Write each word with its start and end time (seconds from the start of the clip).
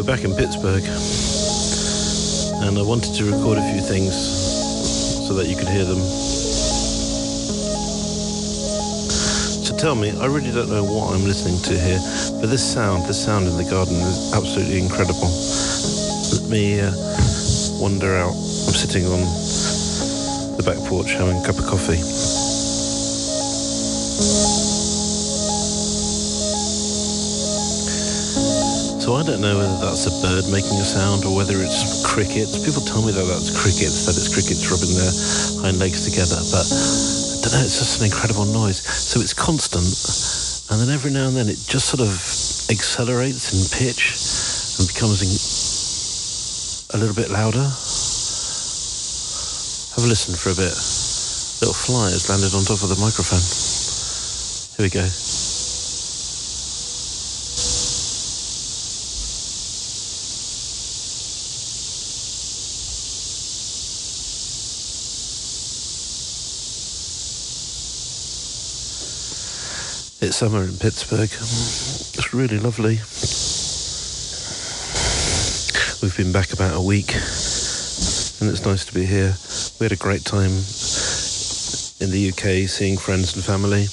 We're 0.00 0.16
back 0.16 0.24
in 0.24 0.34
Pittsburgh, 0.34 0.82
and 2.64 2.78
I 2.78 2.82
wanted 2.82 3.12
to 3.16 3.24
record 3.26 3.58
a 3.58 3.70
few 3.70 3.82
things 3.82 4.16
so 5.28 5.34
that 5.34 5.46
you 5.46 5.54
could 5.54 5.68
hear 5.68 5.84
them. 5.84 5.98
So 9.60 9.76
tell 9.76 9.94
me, 9.94 10.18
I 10.18 10.24
really 10.24 10.52
don't 10.52 10.70
know 10.70 10.84
what 10.84 11.14
I'm 11.14 11.24
listening 11.24 11.60
to 11.64 11.78
here, 11.78 12.00
but 12.40 12.48
this 12.48 12.64
sound, 12.64 13.10
this 13.10 13.22
sound 13.22 13.46
in 13.46 13.58
the 13.58 13.64
garden 13.68 13.96
is 13.96 14.32
absolutely 14.32 14.80
incredible. 14.80 15.28
Let 16.32 16.48
me 16.48 16.80
uh, 16.80 16.92
wander 17.78 18.16
out. 18.16 18.32
I'm 18.32 18.72
sitting 18.72 19.04
on 19.04 19.20
the 20.56 20.62
back 20.64 20.78
porch 20.88 21.12
having 21.12 21.36
a 21.36 21.44
cup 21.44 21.58
of 21.58 21.66
coffee. 21.66 22.39
So 29.10 29.18
I 29.18 29.26
don't 29.26 29.42
know 29.42 29.58
whether 29.58 29.74
that's 29.82 30.06
a 30.06 30.14
bird 30.22 30.46
making 30.54 30.78
a 30.78 30.86
sound 30.86 31.26
or 31.26 31.34
whether 31.34 31.58
it's 31.58 32.06
crickets. 32.06 32.54
People 32.62 32.78
tell 32.86 33.02
me 33.02 33.10
that 33.10 33.26
that's 33.26 33.50
crickets, 33.50 34.06
that 34.06 34.14
it's 34.14 34.30
crickets 34.30 34.62
rubbing 34.70 34.94
their 34.94 35.10
hind 35.66 35.82
legs 35.82 36.06
together, 36.06 36.38
but 36.54 36.62
I 36.62 37.42
don't 37.42 37.58
know, 37.58 37.66
it's 37.66 37.82
just 37.82 37.98
an 37.98 38.06
incredible 38.06 38.46
noise. 38.46 38.78
So 38.86 39.18
it's 39.18 39.34
constant, 39.34 39.82
and 40.70 40.78
then 40.78 40.94
every 40.94 41.10
now 41.10 41.26
and 41.26 41.34
then 41.34 41.50
it 41.50 41.58
just 41.66 41.90
sort 41.90 42.06
of 42.06 42.14
accelerates 42.70 43.50
in 43.50 43.66
pitch 43.74 44.14
and 44.78 44.86
becomes 44.86 45.26
a 46.94 46.96
little 46.96 47.18
bit 47.18 47.34
louder. 47.34 47.66
Have 49.98 50.06
a 50.06 50.10
listen 50.14 50.38
for 50.38 50.54
a 50.54 50.58
bit. 50.62 50.70
Little 51.58 51.74
fly 51.74 52.14
has 52.14 52.30
landed 52.30 52.54
on 52.54 52.62
top 52.62 52.78
of 52.78 52.94
the 52.94 53.00
microphone. 53.02 53.42
Here 54.78 54.86
we 54.86 54.90
go. 54.94 55.10
Summer 70.32 70.62
in 70.62 70.76
Pittsburgh. 70.76 71.30
It's 71.30 72.32
really 72.32 72.58
lovely. 72.58 72.96
We've 76.02 76.16
been 76.16 76.32
back 76.32 76.52
about 76.52 76.76
a 76.76 76.80
week 76.80 77.14
and 77.14 78.48
it's 78.48 78.64
nice 78.64 78.84
to 78.84 78.94
be 78.94 79.04
here. 79.04 79.34
We 79.78 79.84
had 79.84 79.92
a 79.92 79.96
great 79.96 80.24
time 80.24 80.52
in 82.00 82.10
the 82.10 82.30
UK 82.30 82.68
seeing 82.68 82.96
friends 82.96 83.34
and 83.34 83.44
family. 83.44 83.86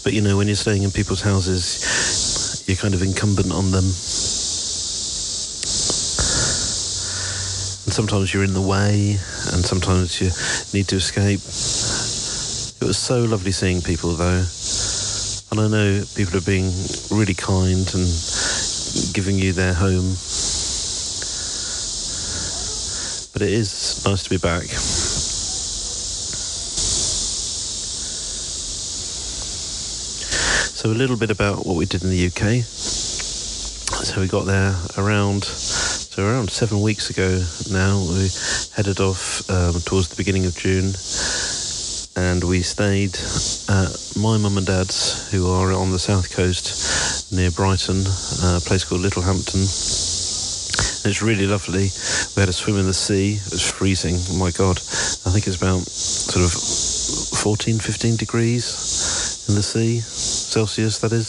but 0.04 0.12
you 0.12 0.22
know, 0.22 0.36
when 0.36 0.48
you're 0.48 0.56
staying 0.56 0.82
in 0.82 0.90
people's 0.90 1.22
houses, 1.22 2.64
you're 2.66 2.76
kind 2.76 2.94
of 2.94 3.02
incumbent 3.02 3.52
on 3.52 3.70
them. 3.70 3.84
Sometimes 7.96 8.34
you're 8.34 8.44
in 8.44 8.52
the 8.52 8.60
way, 8.60 9.16
and 9.56 9.64
sometimes 9.64 10.20
you 10.20 10.28
need 10.76 10.86
to 10.86 10.96
escape. 10.96 11.40
It 11.40 12.86
was 12.86 12.98
so 12.98 13.24
lovely 13.24 13.52
seeing 13.52 13.80
people, 13.80 14.12
though. 14.12 14.44
And 15.50 15.60
I 15.60 15.66
know 15.66 16.04
people 16.14 16.36
are 16.36 16.44
being 16.44 16.70
really 17.10 17.32
kind 17.32 17.88
and 17.94 18.04
giving 19.14 19.38
you 19.38 19.54
their 19.54 19.72
home. 19.72 20.12
But 23.32 23.40
it 23.40 23.48
is 23.48 24.04
nice 24.04 24.24
to 24.24 24.30
be 24.30 24.36
back. 24.36 24.64
So 30.76 30.90
a 30.90 30.92
little 30.92 31.16
bit 31.16 31.30
about 31.30 31.64
what 31.64 31.76
we 31.76 31.86
did 31.86 32.04
in 32.04 32.10
the 32.10 32.26
UK. 32.26 32.62
So 34.04 34.20
we 34.20 34.28
got 34.28 34.44
there 34.44 34.76
around 34.98 35.48
so 36.16 36.26
around 36.26 36.48
seven 36.48 36.80
weeks 36.80 37.10
ago 37.10 37.44
now. 37.70 38.00
We 38.00 38.30
headed 38.74 39.00
off 39.00 39.44
um, 39.50 39.74
towards 39.84 40.08
the 40.08 40.16
beginning 40.16 40.46
of 40.46 40.56
June, 40.56 40.94
and 42.16 42.42
we 42.42 42.62
stayed 42.62 43.18
at 43.68 43.92
my 44.16 44.38
mum 44.38 44.56
and 44.56 44.66
dad's, 44.66 45.30
who 45.30 45.50
are 45.50 45.72
on 45.74 45.92
the 45.92 45.98
south 45.98 46.34
coast 46.34 47.30
near 47.34 47.50
Brighton, 47.50 48.00
a 48.00 48.60
place 48.64 48.82
called 48.82 49.02
Littlehampton. 49.02 49.60
And 49.60 51.12
it's 51.12 51.20
really 51.20 51.46
lovely. 51.46 51.90
We 52.34 52.40
had 52.40 52.48
a 52.48 52.54
swim 52.54 52.78
in 52.78 52.86
the 52.86 52.94
sea. 52.94 53.34
It 53.34 53.52
was 53.52 53.70
freezing. 53.70 54.16
Oh 54.30 54.38
my 54.38 54.52
God, 54.52 54.78
I 54.78 55.28
think 55.36 55.46
it's 55.46 55.56
about 55.56 55.82
sort 55.82 56.46
of 56.46 57.40
14, 57.40 57.78
15 57.78 58.16
degrees 58.16 59.44
in 59.50 59.54
the 59.54 59.62
sea, 59.62 60.00
Celsius, 60.00 60.98
that 61.00 61.12
is 61.12 61.28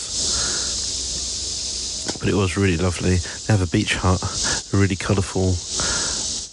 but 2.20 2.30
it 2.30 2.36
was 2.36 2.58
really 2.58 2.78
lovely. 2.78 3.18
They 3.18 3.54
have 3.54 3.62
a 3.62 3.68
beach 3.68 3.96
hut, 3.96 4.20
a 4.74 4.78
really 4.78 4.96
colourful 4.96 5.56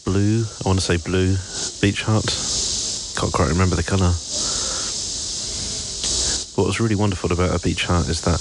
blue, 0.05 0.45
I 0.45 0.69
want 0.69 0.79
to 0.79 0.85
say 0.85 0.97
blue 0.97 1.37
beach 1.81 2.03
hut. 2.03 2.25
Can't 3.19 3.33
quite 3.33 3.49
remember 3.49 3.77
the 3.77 3.83
colour. 3.83 4.13
What 6.55 6.67
was 6.69 6.81
really 6.81 6.95
wonderful 6.95 7.33
about 7.33 7.55
a 7.55 7.59
beach 7.63 7.87
hut 7.87 8.09
is 8.09 8.21
that 8.23 8.39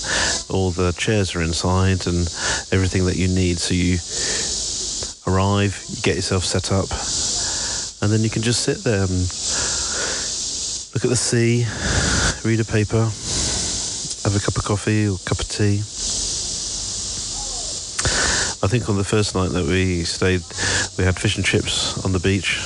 all 0.49 0.69
the 0.71 0.91
chairs 0.93 1.35
are 1.35 1.41
inside 1.41 2.05
and 2.05 2.27
everything 2.71 3.05
that 3.05 3.15
you 3.15 3.27
need. 3.27 3.57
So 3.57 3.73
you 3.73 3.97
arrive, 5.25 5.83
you 5.89 6.01
get 6.01 6.15
yourself 6.15 6.43
set 6.43 6.71
up, 6.71 6.89
and 8.01 8.13
then 8.13 8.23
you 8.23 8.29
can 8.29 8.43
just 8.43 8.61
sit 8.61 8.83
there 8.83 9.01
and 9.01 9.19
look 10.93 11.03
at 11.03 11.09
the 11.09 11.15
sea, 11.15 11.65
read 12.47 12.59
a 12.59 12.65
paper, 12.65 13.03
have 14.23 14.35
a 14.35 14.39
cup 14.39 14.57
of 14.57 14.63
coffee 14.63 15.07
or 15.07 15.15
a 15.15 15.25
cup 15.25 15.39
of 15.39 15.47
tea. 15.49 15.81
I 18.63 18.67
think 18.67 18.87
on 18.87 18.95
the 18.95 19.03
first 19.03 19.35
night 19.35 19.49
that 19.49 19.65
we 19.65 20.05
stayed, 20.05 20.41
we 20.97 21.03
had 21.03 21.19
fish 21.19 21.35
and 21.35 21.43
chips 21.43 22.01
on 22.05 22.13
the 22.13 22.19
beach. 22.19 22.59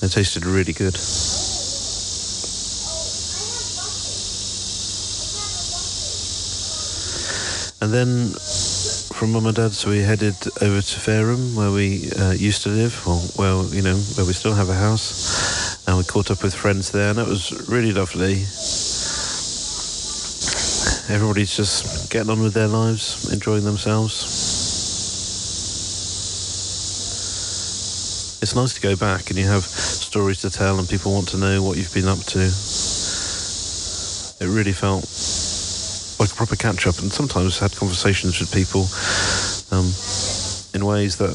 It 0.00 0.12
tasted 0.12 0.46
really 0.46 0.72
good. 0.72 0.94
And 7.82 7.92
then 7.92 8.30
from 9.18 9.32
mum 9.32 9.46
and 9.46 9.56
dad's, 9.56 9.84
we 9.84 9.98
headed 9.98 10.36
over 10.62 10.80
to 10.80 11.00
Fareham, 11.00 11.56
where 11.56 11.72
we 11.72 12.08
uh, 12.12 12.30
used 12.30 12.62
to 12.62 12.68
live, 12.68 13.02
or 13.04 13.20
well, 13.36 13.66
you 13.74 13.82
know, 13.82 13.96
where 13.96 14.26
we 14.26 14.32
still 14.32 14.54
have 14.54 14.68
a 14.68 14.74
house. 14.74 15.84
And 15.88 15.98
we 15.98 16.04
caught 16.04 16.30
up 16.30 16.44
with 16.44 16.54
friends 16.54 16.92
there, 16.92 17.10
and 17.10 17.18
it 17.18 17.26
was 17.26 17.68
really 17.68 17.92
lovely. 17.92 18.46
Everybody's 21.12 21.56
just 21.56 22.12
getting 22.12 22.30
on 22.30 22.42
with 22.42 22.54
their 22.54 22.68
lives, 22.68 23.32
enjoying 23.32 23.64
themselves. 23.64 24.55
It's 28.46 28.54
nice 28.54 28.74
to 28.74 28.80
go 28.80 28.94
back 28.94 29.30
and 29.30 29.36
you 29.40 29.46
have 29.46 29.64
stories 29.64 30.40
to 30.42 30.50
tell 30.50 30.78
and 30.78 30.88
people 30.88 31.12
want 31.12 31.26
to 31.30 31.36
know 31.36 31.64
what 31.64 31.76
you've 31.76 31.92
been 31.92 32.06
up 32.06 32.20
to. 32.30 32.38
It 34.38 34.46
really 34.46 34.70
felt 34.70 35.02
like 36.20 36.30
a 36.30 36.34
proper 36.36 36.54
catch 36.54 36.86
up 36.86 36.96
and 37.00 37.10
sometimes 37.10 37.58
had 37.58 37.74
conversations 37.74 38.38
with 38.38 38.54
people 38.54 38.86
um, 39.74 39.90
in 40.78 40.86
ways 40.86 41.16
that 41.16 41.34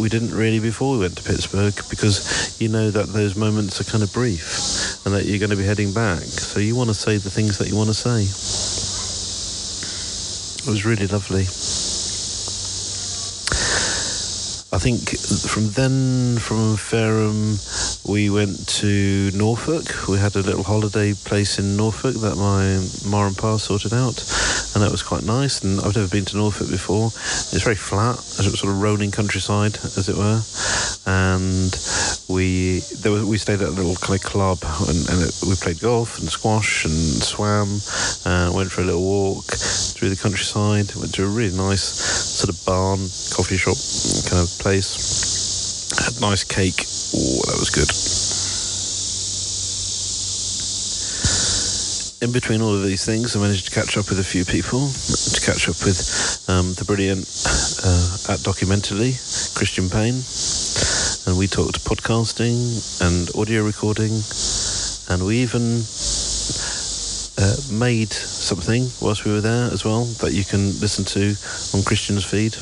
we 0.00 0.08
didn't 0.08 0.32
really 0.32 0.58
before 0.58 0.94
we 0.94 1.00
went 1.00 1.18
to 1.18 1.22
Pittsburgh 1.22 1.74
because 1.90 2.58
you 2.58 2.70
know 2.70 2.90
that 2.90 3.08
those 3.08 3.36
moments 3.36 3.82
are 3.82 3.84
kind 3.84 4.02
of 4.02 4.10
brief 4.14 5.04
and 5.04 5.14
that 5.14 5.26
you're 5.26 5.38
going 5.38 5.50
to 5.50 5.56
be 5.56 5.64
heading 5.64 5.92
back. 5.92 6.22
So 6.22 6.60
you 6.60 6.74
want 6.74 6.88
to 6.88 6.94
say 6.94 7.18
the 7.18 7.28
things 7.28 7.58
that 7.58 7.68
you 7.68 7.76
want 7.76 7.90
to 7.90 7.94
say. 7.94 8.24
It 10.64 10.72
was 10.72 10.86
really 10.86 11.08
lovely. 11.08 11.44
I 14.71 14.71
think 14.82 15.16
from 15.48 15.70
then, 15.70 16.38
from 16.38 16.76
Fareham, 16.76 17.56
we 18.04 18.30
went 18.30 18.66
to 18.82 19.30
Norfolk. 19.32 20.08
We 20.08 20.18
had 20.18 20.34
a 20.34 20.42
little 20.42 20.64
holiday 20.64 21.14
place 21.14 21.60
in 21.60 21.76
Norfolk 21.76 22.16
that 22.16 22.34
my 22.34 22.82
ma 23.08 23.28
and 23.28 23.38
pa 23.38 23.58
sorted 23.58 23.92
out, 23.92 24.18
and 24.74 24.82
that 24.82 24.90
was 24.90 25.04
quite 25.04 25.22
nice. 25.22 25.62
And 25.62 25.78
I've 25.78 25.94
never 25.94 26.08
been 26.08 26.24
to 26.24 26.36
Norfolk 26.36 26.68
before. 26.68 27.06
It's 27.14 27.62
very 27.62 27.76
flat, 27.76 28.18
sort 28.18 28.60
of 28.64 28.82
rolling 28.82 29.12
countryside, 29.12 29.78
as 29.96 30.08
it 30.08 30.16
were. 30.16 30.42
And 31.06 31.70
we 32.28 32.80
there 33.00 33.12
was, 33.12 33.24
we 33.24 33.38
stayed 33.38 33.60
at 33.60 33.68
a 33.68 33.70
little 33.70 33.96
kind 33.96 34.18
of 34.18 34.24
club, 34.24 34.58
and, 34.88 35.08
and 35.10 35.22
it, 35.22 35.34
we 35.42 35.54
played 35.56 35.80
golf 35.80 36.18
and 36.18 36.28
squash 36.28 36.84
and 36.84 37.22
swam. 37.22 37.80
Uh, 38.24 38.52
went 38.54 38.70
for 38.70 38.82
a 38.82 38.84
little 38.84 39.02
walk 39.02 39.44
through 39.44 40.10
the 40.10 40.16
countryside. 40.16 40.94
Went 40.96 41.14
to 41.14 41.24
a 41.24 41.28
really 41.28 41.56
nice 41.56 41.82
sort 41.82 42.48
of 42.48 42.64
barn, 42.64 42.98
coffee 43.34 43.56
shop 43.56 43.76
kind 44.30 44.42
of 44.42 44.48
place. 44.58 45.90
Had 45.98 46.20
nice 46.20 46.44
cake. 46.44 46.86
Oh, 47.14 47.42
that 47.46 47.58
was 47.58 47.70
good. 47.70 47.90
In 52.22 52.30
between 52.30 52.62
all 52.62 52.72
of 52.72 52.84
these 52.84 53.04
things, 53.04 53.34
I 53.34 53.40
managed 53.40 53.66
to 53.66 53.72
catch 53.72 53.98
up 53.98 54.08
with 54.08 54.20
a 54.20 54.24
few 54.24 54.44
people. 54.44 54.88
To 54.88 55.40
catch 55.44 55.68
up 55.68 55.84
with 55.84 55.98
um, 56.48 56.72
the 56.74 56.84
brilliant 56.84 57.26
uh, 57.82 58.32
at 58.32 58.38
Documentally, 58.46 59.18
Christian 59.56 59.90
Payne, 59.90 60.22
and 61.26 61.38
we 61.38 61.46
talked 61.46 61.84
podcasting 61.84 62.56
and 63.00 63.28
audio 63.36 63.64
recording, 63.64 64.10
and 65.08 65.24
we 65.24 65.38
even 65.38 65.82
uh, 67.38 67.56
made 67.70 68.12
something 68.12 68.88
whilst 69.00 69.24
we 69.24 69.32
were 69.32 69.40
there 69.40 69.70
as 69.72 69.84
well 69.84 70.04
that 70.20 70.32
you 70.32 70.44
can 70.44 70.66
listen 70.80 71.04
to 71.04 71.34
on 71.76 71.84
Christian's 71.84 72.24
feed. 72.24 72.54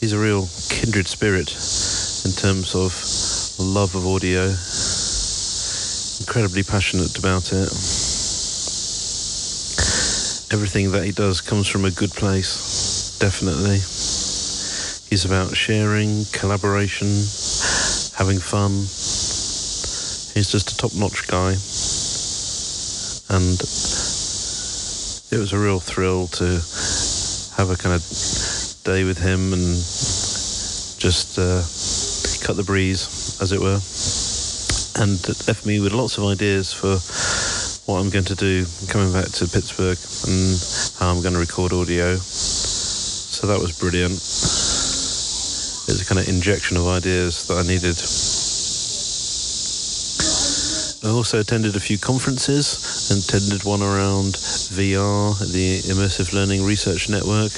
He's 0.00 0.12
a 0.12 0.18
real 0.18 0.48
kindred 0.68 1.08
spirit 1.08 1.50
in 2.24 2.32
terms 2.32 2.74
of 2.74 2.92
love 3.58 3.94
of 3.94 4.06
audio, 4.06 4.54
incredibly 6.20 6.62
passionate 6.62 7.18
about 7.18 7.52
it. 7.52 7.70
Everything 10.52 10.92
that 10.92 11.02
he 11.04 11.12
does 11.12 11.40
comes 11.40 11.66
from 11.66 11.84
a 11.84 11.90
good 11.90 12.12
place, 12.12 13.18
definitely. 13.18 13.80
He's 15.14 15.24
about 15.24 15.54
sharing, 15.54 16.24
collaboration, 16.32 17.06
having 18.18 18.40
fun. 18.40 18.72
He's 20.34 20.50
just 20.50 20.72
a 20.72 20.76
top 20.76 20.92
notch 20.96 21.28
guy. 21.28 21.50
And 23.30 23.54
it 25.30 25.38
was 25.38 25.52
a 25.52 25.56
real 25.56 25.78
thrill 25.78 26.26
to 26.26 26.44
have 27.56 27.70
a 27.70 27.76
kind 27.76 27.94
of 27.94 28.02
day 28.82 29.04
with 29.04 29.18
him 29.18 29.52
and 29.52 29.76
just 30.98 31.38
uh, 31.38 31.62
cut 32.44 32.56
the 32.56 32.64
breeze, 32.66 33.38
as 33.40 33.52
it 33.52 33.60
were. 33.60 33.78
And 35.00 35.14
it 35.28 35.46
left 35.46 35.64
me 35.64 35.78
with 35.78 35.92
lots 35.92 36.18
of 36.18 36.24
ideas 36.24 36.72
for 36.72 36.98
what 37.86 38.00
I'm 38.00 38.10
going 38.10 38.24
to 38.24 38.34
do 38.34 38.66
coming 38.88 39.12
back 39.12 39.26
to 39.26 39.46
Pittsburgh 39.46 39.98
and 40.26 40.58
how 40.98 41.14
I'm 41.14 41.22
going 41.22 41.34
to 41.34 41.40
record 41.40 41.72
audio. 41.72 42.16
So 42.16 43.46
that 43.46 43.60
was 43.60 43.78
brilliant. 43.78 44.63
A 46.04 46.06
kind 46.06 46.20
of 46.20 46.28
injection 46.28 46.76
of 46.76 46.86
ideas 46.86 47.46
that 47.46 47.56
I 47.56 47.62
needed. 47.62 47.96
I 51.00 51.08
also 51.16 51.40
attended 51.40 51.76
a 51.76 51.80
few 51.80 51.96
conferences, 51.96 53.08
and 53.10 53.24
attended 53.24 53.64
one 53.64 53.80
around 53.80 54.34
VR, 54.34 55.38
the 55.50 55.80
Immersive 55.88 56.34
Learning 56.34 56.62
Research 56.62 57.08
Network. 57.08 57.52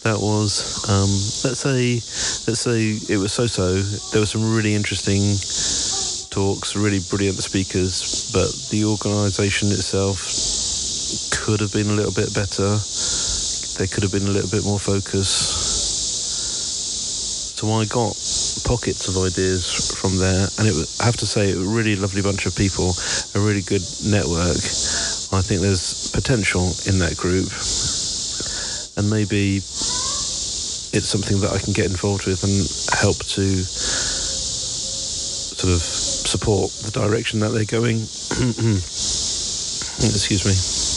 That 0.00 0.16
was, 0.16 0.88
um, 0.88 1.12
let's 1.44 1.60
say, 1.60 2.00
let's 2.48 2.60
say 2.60 2.96
it 3.12 3.18
was 3.18 3.34
so-so. 3.34 3.74
There 4.12 4.22
were 4.22 4.26
some 4.26 4.56
really 4.56 4.74
interesting 4.74 5.36
talks, 6.30 6.74
really 6.74 7.00
brilliant 7.10 7.36
speakers, 7.36 8.32
but 8.32 8.48
the 8.70 8.86
organisation 8.86 9.68
itself 9.68 10.24
could 11.36 11.60
have 11.60 11.72
been 11.74 11.90
a 11.90 11.96
little 12.00 12.16
bit 12.16 12.32
better. 12.32 12.80
There 13.76 13.88
could 13.92 14.04
have 14.04 14.12
been 14.12 14.26
a 14.26 14.32
little 14.32 14.50
bit 14.50 14.64
more 14.64 14.80
focus. 14.80 15.67
So 17.58 17.66
I 17.74 17.86
got 17.86 18.14
pockets 18.62 19.08
of 19.08 19.18
ideas 19.18 19.90
from 19.98 20.16
there, 20.16 20.46
and 20.58 20.68
it 20.68 20.74
was, 20.78 21.00
I 21.00 21.06
have 21.06 21.16
to 21.16 21.26
say, 21.26 21.50
a 21.50 21.58
really 21.58 21.96
lovely 21.96 22.22
bunch 22.22 22.46
of 22.46 22.54
people, 22.54 22.94
a 23.34 23.40
really 23.40 23.62
good 23.62 23.82
network. 24.06 24.62
I 25.34 25.42
think 25.42 25.60
there's 25.60 26.08
potential 26.14 26.70
in 26.86 27.00
that 27.02 27.16
group, 27.16 27.50
and 28.94 29.10
maybe 29.10 29.56
it's 29.56 31.10
something 31.10 31.40
that 31.40 31.50
I 31.50 31.58
can 31.58 31.72
get 31.72 31.86
involved 31.86 32.26
with 32.26 32.44
and 32.46 32.62
help 32.94 33.18
to 33.34 33.42
sort 35.58 35.74
of 35.74 35.82
support 35.82 36.70
the 36.86 36.92
direction 36.92 37.40
that 37.40 37.48
they're 37.48 37.64
going. 37.64 37.98
Excuse 39.98 40.46
me. 40.46 40.87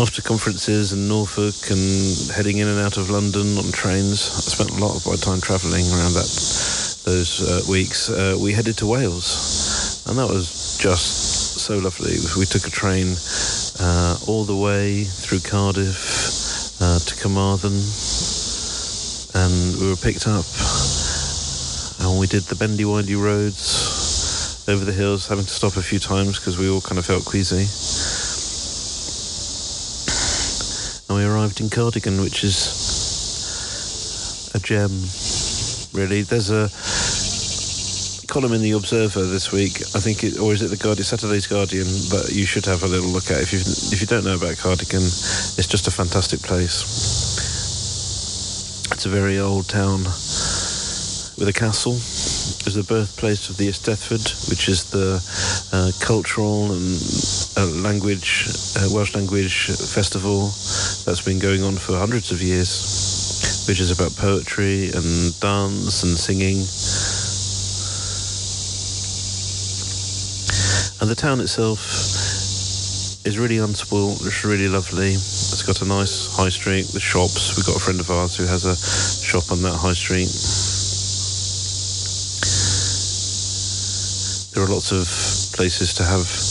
After 0.00 0.22
conferences 0.22 0.94
in 0.94 1.08
Norfolk 1.08 1.70
and 1.70 2.30
heading 2.30 2.56
in 2.56 2.68
and 2.68 2.80
out 2.80 2.96
of 2.96 3.10
London 3.10 3.58
on 3.58 3.70
trains, 3.70 4.30
I 4.32 4.40
spent 4.40 4.70
a 4.70 4.82
lot 4.82 4.96
of 4.96 5.06
my 5.06 5.16
time 5.16 5.42
travelling 5.42 5.84
around 5.92 6.14
that 6.14 6.30
those 7.04 7.42
uh, 7.44 7.70
weeks. 7.70 8.08
Uh, 8.08 8.38
we 8.40 8.52
headed 8.52 8.78
to 8.78 8.86
Wales, 8.86 10.02
and 10.08 10.16
that 10.16 10.26
was 10.26 10.78
just 10.80 11.60
so 11.60 11.76
lovely. 11.76 12.16
We 12.38 12.46
took 12.46 12.66
a 12.66 12.70
train 12.70 13.14
uh, 13.78 14.16
all 14.26 14.44
the 14.44 14.56
way 14.56 15.04
through 15.04 15.40
Cardiff 15.40 16.80
uh, 16.80 16.98
to 17.00 17.16
Carmarthen, 17.20 17.76
and 19.36 19.80
we 19.80 19.86
were 19.86 20.00
picked 20.00 20.26
up, 20.26 20.46
and 22.00 22.18
we 22.18 22.26
did 22.26 22.44
the 22.44 22.56
bendy 22.56 22.86
windy 22.86 23.16
roads 23.16 24.64
over 24.66 24.84
the 24.84 24.92
hills, 24.92 25.28
having 25.28 25.44
to 25.44 25.52
stop 25.52 25.76
a 25.76 25.82
few 25.82 25.98
times 25.98 26.38
because 26.38 26.56
we 26.56 26.70
all 26.70 26.80
kind 26.80 26.98
of 26.98 27.04
felt 27.04 27.26
queasy 27.26 27.66
Cardigan, 31.68 32.22
which 32.22 32.44
is 32.44 32.54
a 34.54 34.58
gem, 34.60 34.90
really. 35.92 36.22
There's 36.22 36.50
a 36.50 36.70
column 38.26 38.52
in 38.52 38.62
the 38.62 38.72
Observer 38.72 39.24
this 39.24 39.52
week, 39.52 39.82
I 39.94 40.00
think, 40.00 40.22
it, 40.24 40.38
or 40.38 40.52
is 40.52 40.62
it 40.62 40.68
the 40.68 40.76
Guardian, 40.76 41.04
Saturday's 41.04 41.46
Guardian, 41.46 41.86
but 42.10 42.30
you 42.32 42.46
should 42.46 42.64
have 42.66 42.82
a 42.84 42.86
little 42.86 43.10
look 43.10 43.30
at. 43.30 43.42
If 43.42 43.52
you 43.52 43.58
if 43.58 44.00
you 44.00 44.06
don't 44.06 44.24
know 44.24 44.36
about 44.36 44.56
Cardigan, 44.56 45.02
it's 45.02 45.66
just 45.66 45.88
a 45.88 45.90
fantastic 45.90 46.40
place. 46.40 46.82
It's 48.92 49.06
a 49.06 49.10
very 49.10 49.38
old 49.38 49.68
town 49.68 50.04
with 50.04 51.48
a 51.48 51.52
castle. 51.52 51.94
It's 51.94 52.74
the 52.74 52.84
birthplace 52.84 53.48
of 53.50 53.56
the 53.56 53.68
Eisteddfod, 53.68 54.48
which 54.48 54.68
is 54.68 54.90
the 54.90 55.20
uh, 55.72 55.90
cultural 56.00 56.72
and 56.72 56.96
language, 57.66 58.48
Welsh 58.92 59.14
language 59.14 59.66
festival 59.66 60.48
that's 61.04 61.20
been 61.20 61.38
going 61.38 61.62
on 61.62 61.76
for 61.76 61.96
hundreds 61.96 62.32
of 62.32 62.40
years, 62.40 63.66
which 63.68 63.80
is 63.80 63.90
about 63.90 64.16
poetry 64.16 64.90
and 64.90 65.38
dance 65.40 66.02
and 66.02 66.16
singing. 66.16 66.64
And 71.00 71.10
the 71.10 71.14
town 71.14 71.40
itself 71.40 71.80
is 73.26 73.38
really 73.38 73.56
unspoilt. 73.56 74.26
It's 74.26 74.44
really 74.44 74.68
lovely. 74.68 75.12
It's 75.12 75.62
got 75.62 75.82
a 75.82 75.84
nice 75.84 76.34
high 76.36 76.48
street 76.48 76.90
with 76.92 77.02
shops. 77.02 77.56
We've 77.56 77.66
got 77.66 77.76
a 77.76 77.80
friend 77.80 78.00
of 78.00 78.10
ours 78.10 78.36
who 78.36 78.44
has 78.44 78.64
a 78.64 78.76
shop 78.76 79.50
on 79.52 79.62
that 79.62 79.76
high 79.76 79.94
street. 79.94 80.28
There 84.54 84.64
are 84.64 84.68
lots 84.68 84.92
of 84.92 85.06
places 85.54 85.94
to 85.94 86.04
have 86.04 86.49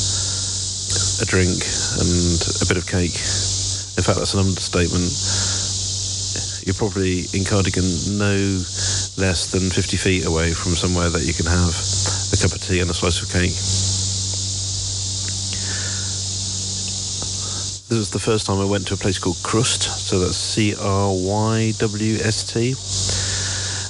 a 1.21 1.25
drink 1.25 1.59
and 1.99 2.39
a 2.61 2.65
bit 2.65 2.77
of 2.77 2.87
cake. 2.87 3.15
In 3.99 4.03
fact, 4.03 4.19
that's 4.19 4.33
an 4.33 4.39
understatement. 4.39 5.11
You're 6.65 6.75
probably 6.75 7.27
in 7.33 7.43
Cardigan 7.43 7.83
no 8.17 8.35
less 9.19 9.47
than 9.51 9.69
50 9.69 9.97
feet 9.97 10.25
away 10.25 10.53
from 10.53 10.73
somewhere 10.73 11.09
that 11.09 11.23
you 11.23 11.33
can 11.33 11.45
have 11.45 11.75
a 12.31 12.37
cup 12.39 12.55
of 12.55 12.61
tea 12.61 12.79
and 12.79 12.89
a 12.89 12.93
slice 12.93 13.21
of 13.21 13.27
cake. 13.27 13.51
This 17.89 17.97
was 17.97 18.11
the 18.11 18.19
first 18.19 18.45
time 18.45 18.59
I 18.59 18.65
went 18.65 18.87
to 18.87 18.93
a 18.93 18.97
place 18.97 19.17
called 19.17 19.37
Crwst, 19.37 19.83
so 19.83 20.19
that's 20.19 20.37
C 20.37 20.75
R 20.79 21.11
Y 21.11 21.73
W 21.79 22.15
S 22.21 22.43
T. 22.43 22.69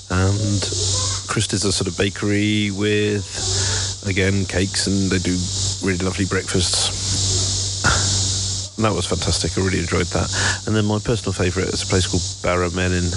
And 0.10 0.62
Crwst 1.30 1.54
is 1.54 1.66
a 1.66 1.72
sort 1.72 1.88
of 1.88 1.98
bakery 1.98 2.72
with, 2.72 4.02
again, 4.08 4.46
cakes, 4.46 4.88
and 4.88 5.12
they 5.12 5.20
do 5.20 5.38
really 5.86 6.04
lovely 6.04 6.26
breakfasts. 6.26 6.99
That 8.80 8.96
was 8.96 9.06
fantastic. 9.06 9.58
I 9.58 9.62
really 9.62 9.80
enjoyed 9.80 10.08
that. 10.08 10.32
And 10.66 10.74
then 10.74 10.86
my 10.86 11.00
personal 11.00 11.34
favourite 11.34 11.68
is 11.68 11.84
a 11.84 11.86
place 11.86 12.08
called 12.08 12.24
Bara 12.42 12.70
Menyn, 12.70 13.12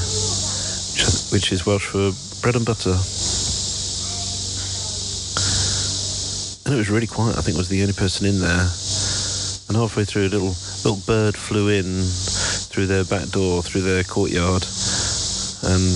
which 1.33 1.53
is 1.53 1.65
Welsh 1.65 1.87
for 1.87 2.11
bread 2.43 2.57
and 2.57 2.67
butter. 2.67 2.99
And 6.67 6.75
it 6.75 6.79
was 6.79 6.91
really 6.91 7.07
quiet. 7.07 7.39
I 7.39 7.43
think 7.43 7.55
I 7.55 7.59
was 7.59 7.69
the 7.69 7.81
only 7.81 7.95
person 7.95 8.27
in 8.27 8.41
there. 8.41 8.67
And 9.69 9.77
halfway 9.79 10.05
through, 10.05 10.27
a 10.27 10.35
little 10.35 10.57
little 10.83 10.99
bird 11.07 11.37
flew 11.37 11.69
in 11.69 12.03
through 12.67 12.87
their 12.87 13.05
back 13.05 13.29
door, 13.31 13.63
through 13.63 13.83
their 13.83 14.03
courtyard, 14.03 14.67
and 15.63 15.87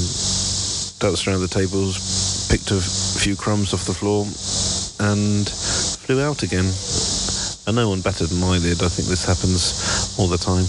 danced 1.03 1.27
around 1.27 1.41
the 1.41 1.51
tables, 1.51 2.47
picked 2.49 2.71
a 2.71 2.81
few 2.81 3.35
crumbs 3.35 3.75
off 3.75 3.85
the 3.85 3.93
floor, 3.93 4.27
and 5.11 5.49
flew 5.51 6.23
out 6.23 6.45
again. 6.45 6.71
And 7.67 7.75
no 7.75 7.89
one 7.89 8.01
better 8.01 8.27
than 8.27 8.43
I 8.45 8.61
did. 8.61 8.81
I 8.81 8.89
think 8.89 9.09
this 9.09 9.25
happens 9.25 10.15
all 10.21 10.29
the 10.29 10.39
time. 10.39 10.63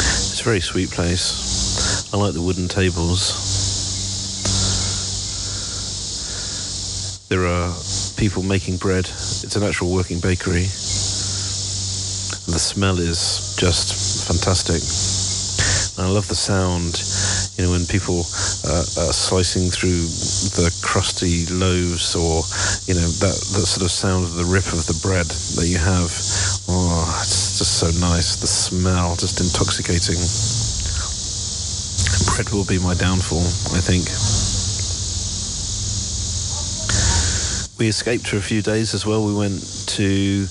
It's 0.00 0.40
a 0.40 0.44
very 0.44 0.60
sweet 0.60 0.90
place. 0.90 2.10
I 2.14 2.16
like 2.16 2.32
the 2.32 2.40
wooden 2.40 2.68
tables. 2.68 3.34
There 7.28 7.46
are 7.46 7.74
people 8.16 8.42
making 8.42 8.78
bread. 8.78 9.04
It's 9.04 9.56
an 9.56 9.62
actual 9.62 9.92
working 9.92 10.20
bakery. 10.20 10.64
The 12.48 12.58
smell 12.58 12.98
is 12.98 13.56
just 13.60 14.26
fantastic. 14.26 14.80
And 15.98 16.06
I 16.06 16.10
love 16.10 16.28
the 16.28 16.34
sound, 16.34 16.94
you 17.58 17.64
know, 17.66 17.72
when 17.72 17.84
people 17.86 18.20
uh, 18.62 18.86
are 19.02 19.12
slicing 19.12 19.68
through 19.68 20.06
the 20.54 20.70
crusty 20.80 21.44
loaves 21.52 22.14
or, 22.14 22.46
you 22.86 22.94
know, 22.94 23.08
that, 23.18 23.34
that 23.34 23.66
sort 23.66 23.82
of 23.82 23.90
sound 23.90 24.22
of 24.24 24.34
the 24.38 24.44
rip 24.44 24.66
of 24.70 24.86
the 24.86 24.94
bread 25.02 25.26
that 25.58 25.66
you 25.66 25.76
have. 25.76 26.14
Oh, 26.70 27.02
it's 27.18 27.58
just 27.58 27.82
so 27.82 27.90
nice. 27.98 28.36
The 28.36 28.46
smell, 28.46 29.16
just 29.16 29.42
intoxicating. 29.42 30.22
Bread 32.30 32.54
will 32.54 32.64
be 32.64 32.78
my 32.78 32.94
downfall, 32.94 33.42
I 33.74 33.82
think. 33.82 34.06
We 37.76 37.88
escaped 37.88 38.28
for 38.28 38.36
a 38.36 38.42
few 38.42 38.62
days 38.62 38.94
as 38.94 39.04
well. 39.04 39.26
We 39.26 39.34
went 39.34 39.58
to 39.98 40.46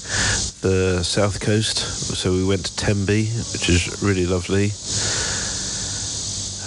the 0.60 1.04
south 1.04 1.40
coast, 1.40 1.78
so 1.78 2.34
we 2.34 2.44
went 2.44 2.66
to 2.66 2.76
Tenby, 2.76 3.32
which 3.54 3.70
is 3.70 4.04
really 4.04 4.26
lovely. 4.26 4.72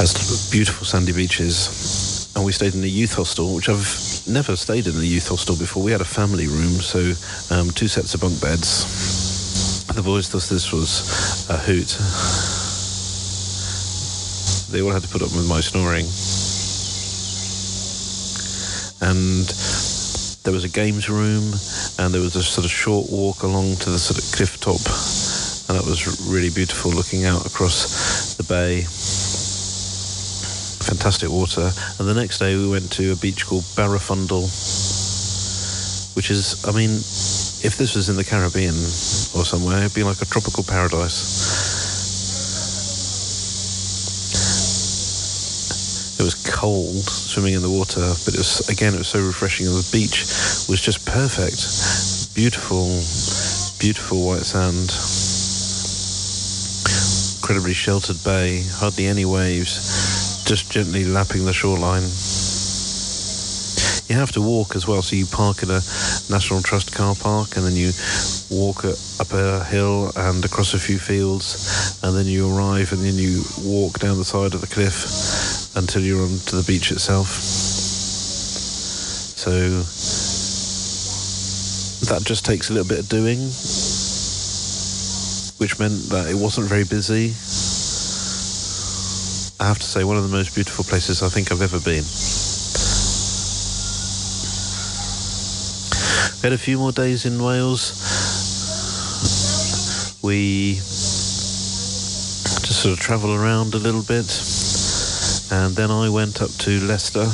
Has 0.00 0.48
beautiful 0.50 0.86
sandy 0.86 1.12
beaches, 1.12 2.32
and 2.34 2.42
we 2.42 2.52
stayed 2.52 2.74
in 2.74 2.82
a 2.82 2.86
youth 2.86 3.12
hostel, 3.12 3.54
which 3.54 3.68
I've 3.68 4.24
never 4.26 4.56
stayed 4.56 4.86
in 4.86 4.96
a 4.96 5.02
youth 5.02 5.28
hostel 5.28 5.56
before. 5.56 5.82
We 5.82 5.92
had 5.92 6.00
a 6.00 6.06
family 6.06 6.46
room, 6.46 6.80
so 6.80 7.12
um, 7.54 7.70
two 7.70 7.86
sets 7.86 8.14
of 8.14 8.22
bunk 8.22 8.40
beds. 8.40 9.84
The 9.88 10.00
boys 10.00 10.30
thought 10.30 10.44
this 10.44 10.72
was 10.72 11.04
a 11.50 11.58
hoot. 11.58 12.00
They 14.72 14.80
all 14.80 14.90
had 14.90 15.02
to 15.02 15.08
put 15.08 15.20
up 15.20 15.36
with 15.36 15.46
my 15.46 15.60
snoring. 15.60 16.08
And 19.02 19.44
there 20.44 20.54
was 20.54 20.64
a 20.64 20.70
games 20.70 21.10
room 21.10 21.52
and 21.98 22.14
there 22.14 22.22
was 22.22 22.36
a 22.36 22.42
sort 22.42 22.64
of 22.64 22.70
short 22.70 23.10
walk 23.10 23.42
along 23.42 23.76
to 23.84 23.90
the 23.90 23.98
sort 23.98 24.16
of 24.16 24.24
cliff 24.32 24.58
top 24.60 24.80
and 25.68 25.78
that 25.78 25.86
was 25.86 26.26
really 26.26 26.48
beautiful 26.48 26.90
looking 26.90 27.26
out 27.26 27.44
across 27.44 28.34
the 28.36 28.42
bay 28.42 28.86
fantastic 30.90 31.30
water. 31.30 31.70
And 31.98 32.08
the 32.08 32.14
next 32.14 32.38
day 32.38 32.56
we 32.56 32.68
went 32.68 32.90
to 32.92 33.12
a 33.12 33.16
beach 33.16 33.46
called 33.46 33.62
Barafundle 33.78 34.50
which 36.14 36.30
is 36.30 36.64
I 36.66 36.72
mean 36.72 36.90
if 37.64 37.76
this 37.78 37.94
was 37.94 38.08
in 38.08 38.16
the 38.16 38.24
Caribbean 38.24 38.74
or 38.74 39.44
somewhere 39.44 39.78
it'd 39.78 39.94
be 39.94 40.02
like 40.02 40.20
a 40.20 40.26
tropical 40.26 40.64
paradise. 40.64 41.48
It 46.18 46.22
was 46.22 46.34
cold 46.44 47.04
swimming 47.04 47.54
in 47.54 47.62
the 47.62 47.70
water, 47.70 48.02
but 48.24 48.34
it 48.34 48.38
was 48.38 48.68
again 48.68 48.92
it 48.94 48.98
was 48.98 49.08
so 49.08 49.24
refreshing. 49.24 49.66
And 49.66 49.76
the 49.76 49.88
beach 49.92 50.26
was 50.68 50.80
just 50.82 51.06
perfect, 51.06 52.34
beautiful, 52.34 53.00
beautiful 53.78 54.26
white 54.26 54.44
sand, 54.44 54.92
incredibly 57.40 57.72
sheltered 57.72 58.22
bay, 58.22 58.62
hardly 58.68 59.06
any 59.06 59.24
waves, 59.24 60.09
just 60.50 60.72
gently 60.72 61.04
lapping 61.04 61.44
the 61.44 61.52
shoreline. 61.52 62.02
You 64.10 64.16
have 64.18 64.32
to 64.32 64.40
walk 64.40 64.74
as 64.74 64.84
well, 64.84 65.00
so 65.00 65.14
you 65.14 65.24
park 65.26 65.62
in 65.62 65.70
a 65.70 65.80
National 66.28 66.60
Trust 66.60 66.92
car 66.92 67.14
park, 67.14 67.56
and 67.56 67.64
then 67.64 67.76
you 67.76 67.92
walk 68.50 68.84
up 68.84 69.32
a 69.32 69.62
hill 69.62 70.10
and 70.16 70.44
across 70.44 70.74
a 70.74 70.78
few 70.80 70.98
fields, 70.98 72.00
and 72.02 72.16
then 72.16 72.26
you 72.26 72.50
arrive, 72.52 72.90
and 72.90 73.00
then 73.00 73.14
you 73.14 73.44
walk 73.62 74.00
down 74.00 74.18
the 74.18 74.24
side 74.24 74.52
of 74.52 74.60
the 74.60 74.66
cliff 74.66 75.76
until 75.76 76.02
you're 76.02 76.20
onto 76.20 76.56
the 76.56 76.64
beach 76.66 76.90
itself. 76.90 77.28
So 79.38 79.52
that 82.12 82.24
just 82.24 82.44
takes 82.44 82.70
a 82.70 82.72
little 82.72 82.88
bit 82.88 82.98
of 82.98 83.08
doing, 83.08 83.38
which 85.58 85.78
meant 85.78 86.10
that 86.10 86.26
it 86.28 86.34
wasn't 86.34 86.66
very 86.66 86.82
busy. 86.82 87.36
I 89.60 89.66
have 89.66 89.78
to 89.78 89.86
say, 89.86 90.04
one 90.04 90.16
of 90.16 90.22
the 90.22 90.34
most 90.34 90.54
beautiful 90.54 90.84
places 90.84 91.22
I 91.22 91.28
think 91.28 91.52
I've 91.52 91.60
ever 91.60 91.78
been. 91.78 92.04
We 96.40 96.48
had 96.48 96.54
a 96.54 96.58
few 96.58 96.78
more 96.78 96.92
days 96.92 97.26
in 97.26 97.42
Wales. 97.42 97.92
We 100.22 100.76
just 100.76 102.82
sort 102.82 102.94
of 102.94 103.00
travel 103.00 103.34
around 103.34 103.74
a 103.74 103.78
little 103.78 104.02
bit 104.02 104.30
and 105.52 105.76
then 105.76 105.90
I 105.90 106.08
went 106.08 106.40
up 106.40 106.50
to 106.50 106.80
Leicester 106.80 107.26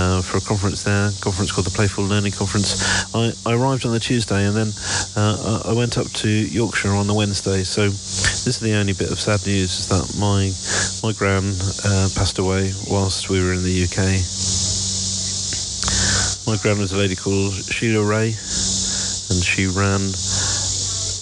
uh, 0.00 0.22
for 0.22 0.38
a 0.38 0.40
conference 0.40 0.82
there, 0.82 1.08
a 1.08 1.20
conference 1.20 1.52
called 1.52 1.66
the 1.66 1.76
Playful 1.76 2.04
Learning 2.04 2.32
Conference. 2.32 2.80
I, 3.14 3.32
I 3.44 3.54
arrived 3.54 3.84
on 3.84 3.92
the 3.92 4.00
Tuesday 4.00 4.46
and 4.46 4.56
then 4.56 4.72
uh, 5.16 5.62
I 5.66 5.72
went 5.74 5.98
up 5.98 6.06
to 6.24 6.28
Yorkshire 6.28 6.88
on 6.88 7.06
the 7.06 7.14
Wednesday. 7.14 7.62
So 7.64 7.88
this 7.88 8.46
is 8.46 8.60
the 8.60 8.74
only 8.74 8.94
bit 8.94 9.10
of 9.10 9.20
sad 9.20 9.44
news 9.46 9.78
is 9.80 9.88
that 9.88 10.06
my 10.16 10.48
my 11.04 11.12
gran 11.12 11.44
uh, 11.84 12.08
passed 12.16 12.38
away 12.38 12.72
whilst 12.88 13.28
we 13.28 13.44
were 13.44 13.52
in 13.52 13.62
the 13.62 13.84
UK. 13.84 14.00
My 16.48 16.56
gran 16.62 16.78
was 16.80 16.92
a 16.92 16.96
lady 16.96 17.16
called 17.16 17.52
Sheila 17.52 18.02
Ray, 18.02 18.32
and 18.32 19.40
she 19.44 19.68
ran 19.68 20.00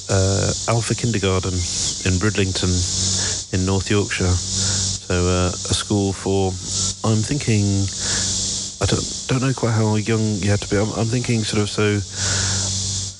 uh, 0.08 0.52
Alpha 0.70 0.94
Kindergarten 0.94 1.54
in 2.06 2.18
Bridlington 2.22 2.70
in 3.52 3.66
North 3.66 3.90
Yorkshire. 3.90 4.36
So 5.08 5.14
uh, 5.26 5.48
a 5.48 5.74
school 5.74 6.12
for, 6.12 6.52
I'm 7.02 7.22
thinking, 7.24 7.64
I 8.80 8.86
don't, 8.86 9.24
don't 9.26 9.42
know 9.42 9.52
quite 9.54 9.72
how 9.72 9.96
young 9.96 10.20
you 10.38 10.50
had 10.50 10.60
to 10.60 10.68
be. 10.70 10.76
I'm, 10.76 10.92
I'm 10.92 11.06
thinking 11.06 11.42
sort 11.42 11.62
of 11.62 11.68
so. 11.68 11.98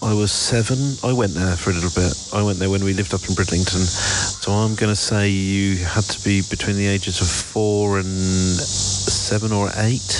I 0.06 0.14
was 0.14 0.30
seven. 0.30 0.78
I 1.02 1.12
went 1.12 1.34
there 1.34 1.56
for 1.56 1.70
a 1.70 1.74
little 1.74 1.90
bit. 1.90 2.14
I 2.32 2.44
went 2.44 2.60
there 2.60 2.70
when 2.70 2.84
we 2.84 2.94
lived 2.94 3.12
up 3.12 3.28
in 3.28 3.34
Bridlington. 3.34 3.80
So 3.80 4.52
I'm 4.52 4.76
going 4.76 4.90
to 4.90 4.96
say 4.96 5.28
you 5.28 5.84
had 5.84 6.04
to 6.04 6.24
be 6.24 6.42
between 6.48 6.76
the 6.76 6.86
ages 6.86 7.20
of 7.20 7.26
four 7.26 7.98
and 7.98 8.06
seven 8.06 9.50
or 9.50 9.70
eight. 9.78 10.12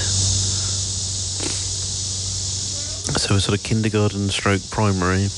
So 3.17 3.37
a 3.37 3.41
sort 3.41 3.57
of 3.57 3.65
kindergarten 3.65 4.29
stroke 4.31 4.63
primary 4.71 5.29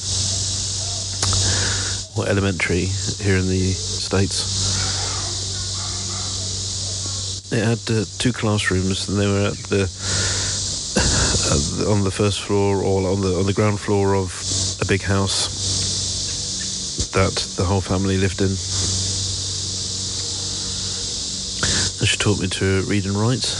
or 2.16 2.26
elementary 2.26 2.86
here 3.22 3.36
in 3.36 3.46
the 3.48 3.72
States. 3.72 4.59
It 7.52 7.64
had 7.64 7.80
uh, 7.90 8.04
two 8.18 8.32
classrooms, 8.32 9.08
and 9.08 9.18
they 9.18 9.26
were 9.26 9.48
at 9.48 9.56
the 9.66 9.82
uh, 11.50 11.90
on 11.90 12.04
the 12.04 12.10
first 12.12 12.42
floor 12.42 12.76
or 12.76 13.10
on 13.10 13.20
the 13.22 13.34
on 13.40 13.46
the 13.46 13.52
ground 13.52 13.80
floor 13.80 14.14
of 14.14 14.30
a 14.80 14.86
big 14.86 15.02
house 15.02 15.48
that 17.12 17.34
the 17.56 17.64
whole 17.64 17.80
family 17.80 18.18
lived 18.18 18.40
in. 18.40 18.46
And 21.98 22.08
she 22.08 22.16
taught 22.16 22.40
me 22.40 22.46
to 22.46 22.82
read 22.82 23.04
and 23.06 23.16
write. 23.16 23.52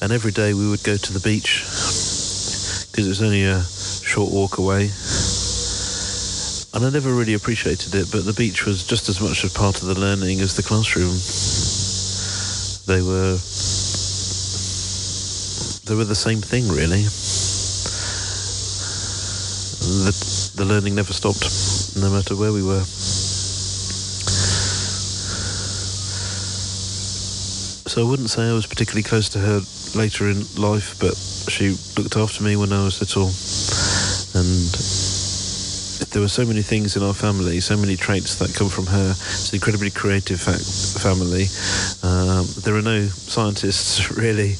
And 0.00 0.10
every 0.10 0.32
day 0.32 0.54
we 0.54 0.66
would 0.66 0.82
go 0.84 0.96
to 0.96 1.12
the 1.12 1.20
beach 1.20 1.60
because 1.60 3.04
it 3.04 3.08
was 3.08 3.20
only 3.20 3.44
a 3.44 3.62
short 3.62 4.32
walk 4.32 4.56
away. 4.56 4.90
And 6.72 6.84
I 6.84 6.90
never 6.90 7.12
really 7.12 7.34
appreciated 7.34 7.94
it, 7.94 8.10
but 8.10 8.24
the 8.24 8.32
beach 8.32 8.64
was 8.64 8.84
just 8.86 9.10
as 9.10 9.20
much 9.20 9.44
a 9.44 9.50
part 9.50 9.82
of 9.82 9.88
the 9.88 10.00
learning 10.00 10.40
as 10.40 10.56
the 10.56 10.62
classroom 10.62 11.12
they 12.86 13.00
were 13.00 13.38
they 15.86 15.94
were 15.94 16.04
the 16.04 16.14
same 16.14 16.40
thing 16.40 16.68
really. 16.68 17.04
The, 20.04 20.12
the 20.56 20.64
learning 20.64 20.94
never 20.94 21.12
stopped, 21.12 21.44
no 21.96 22.10
matter 22.10 22.36
where 22.36 22.52
we 22.52 22.62
were. 22.62 22.84
So 27.86 28.04
I 28.04 28.08
wouldn't 28.08 28.30
say 28.30 28.48
I 28.48 28.52
was 28.52 28.66
particularly 28.66 29.02
close 29.02 29.28
to 29.30 29.38
her 29.38 29.60
later 29.94 30.28
in 30.28 30.44
life, 30.56 30.98
but 30.98 31.14
she 31.48 31.76
looked 31.96 32.16
after 32.16 32.42
me 32.42 32.56
when 32.56 32.72
I 32.72 32.84
was 32.84 33.00
little, 33.00 33.28
and 34.34 34.72
there 36.10 36.22
were 36.22 36.28
so 36.28 36.44
many 36.46 36.62
things 36.62 36.96
in 36.96 37.02
our 37.02 37.14
family, 37.14 37.60
so 37.60 37.76
many 37.76 37.96
traits 37.96 38.36
that 38.36 38.54
come 38.54 38.68
from 38.68 38.86
her. 38.86 39.10
It's 39.10 39.50
an 39.50 39.56
incredibly 39.56 39.90
creative 39.90 40.40
fa- 40.40 40.58
family. 40.98 41.46
Um, 42.14 42.46
there 42.62 42.76
are 42.76 42.82
no 42.82 43.02
scientists, 43.08 44.10
really, 44.16 44.54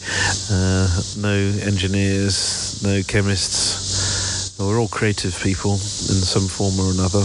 uh, 0.50 0.88
no 1.18 1.36
engineers, 1.62 2.82
no 2.82 3.00
chemists. 3.06 4.58
We're 4.58 4.80
all 4.80 4.88
creative 4.88 5.38
people 5.40 5.74
in 5.74 5.78
some 5.78 6.48
form 6.48 6.80
or 6.80 6.90
another. 6.90 7.22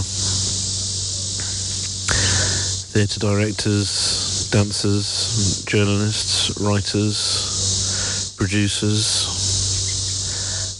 Theatre 2.94 3.20
directors, 3.20 4.50
dancers, 4.52 5.66
journalists, 5.66 6.62
writers, 6.62 8.36
producers. 8.38 9.26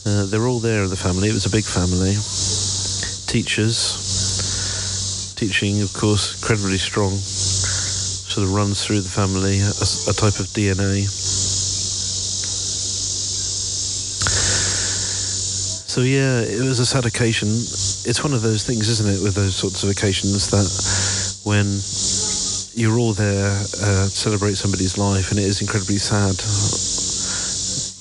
Uh, 0.06 0.28
they're 0.28 0.48
all 0.48 0.60
there 0.60 0.84
in 0.84 0.92
the 0.92 0.96
family. 0.96 1.30
It 1.30 1.34
was 1.34 1.48
a 1.48 1.50
big 1.50 1.66
family 1.66 2.14
teachers. 3.26 4.06
Teaching, 5.36 5.82
of 5.82 5.92
course, 5.94 6.36
incredibly 6.36 6.78
strong. 6.78 7.18
Sort 8.30 8.48
of 8.48 8.54
runs 8.54 8.86
through 8.86 9.02
the 9.02 9.10
family, 9.10 9.60
a, 9.60 9.74
a 10.10 10.14
type 10.14 10.40
of 10.40 10.48
DNA. 10.54 11.10
So 15.90 16.02
yeah, 16.02 16.42
it 16.42 16.62
was 16.62 16.80
a 16.80 16.86
sad 16.86 17.06
occasion. 17.06 17.50
It's 17.50 18.24
one 18.24 18.34
of 18.34 18.42
those 18.42 18.64
things, 18.64 18.88
isn't 18.88 19.10
it, 19.10 19.24
with 19.24 19.34
those 19.34 19.56
sorts 19.56 19.84
of 19.84 19.90
occasions 19.90 20.50
that 20.52 20.70
when 21.44 21.82
you're 22.80 23.00
all 23.00 23.14
there 23.14 23.50
uh, 23.50 24.08
celebrate 24.08 24.56
somebody's 24.56 24.98
life 24.98 25.32
and 25.32 25.40
it 25.40 25.46
is 25.46 25.62
incredibly 25.62 25.98
sad, 25.98 26.38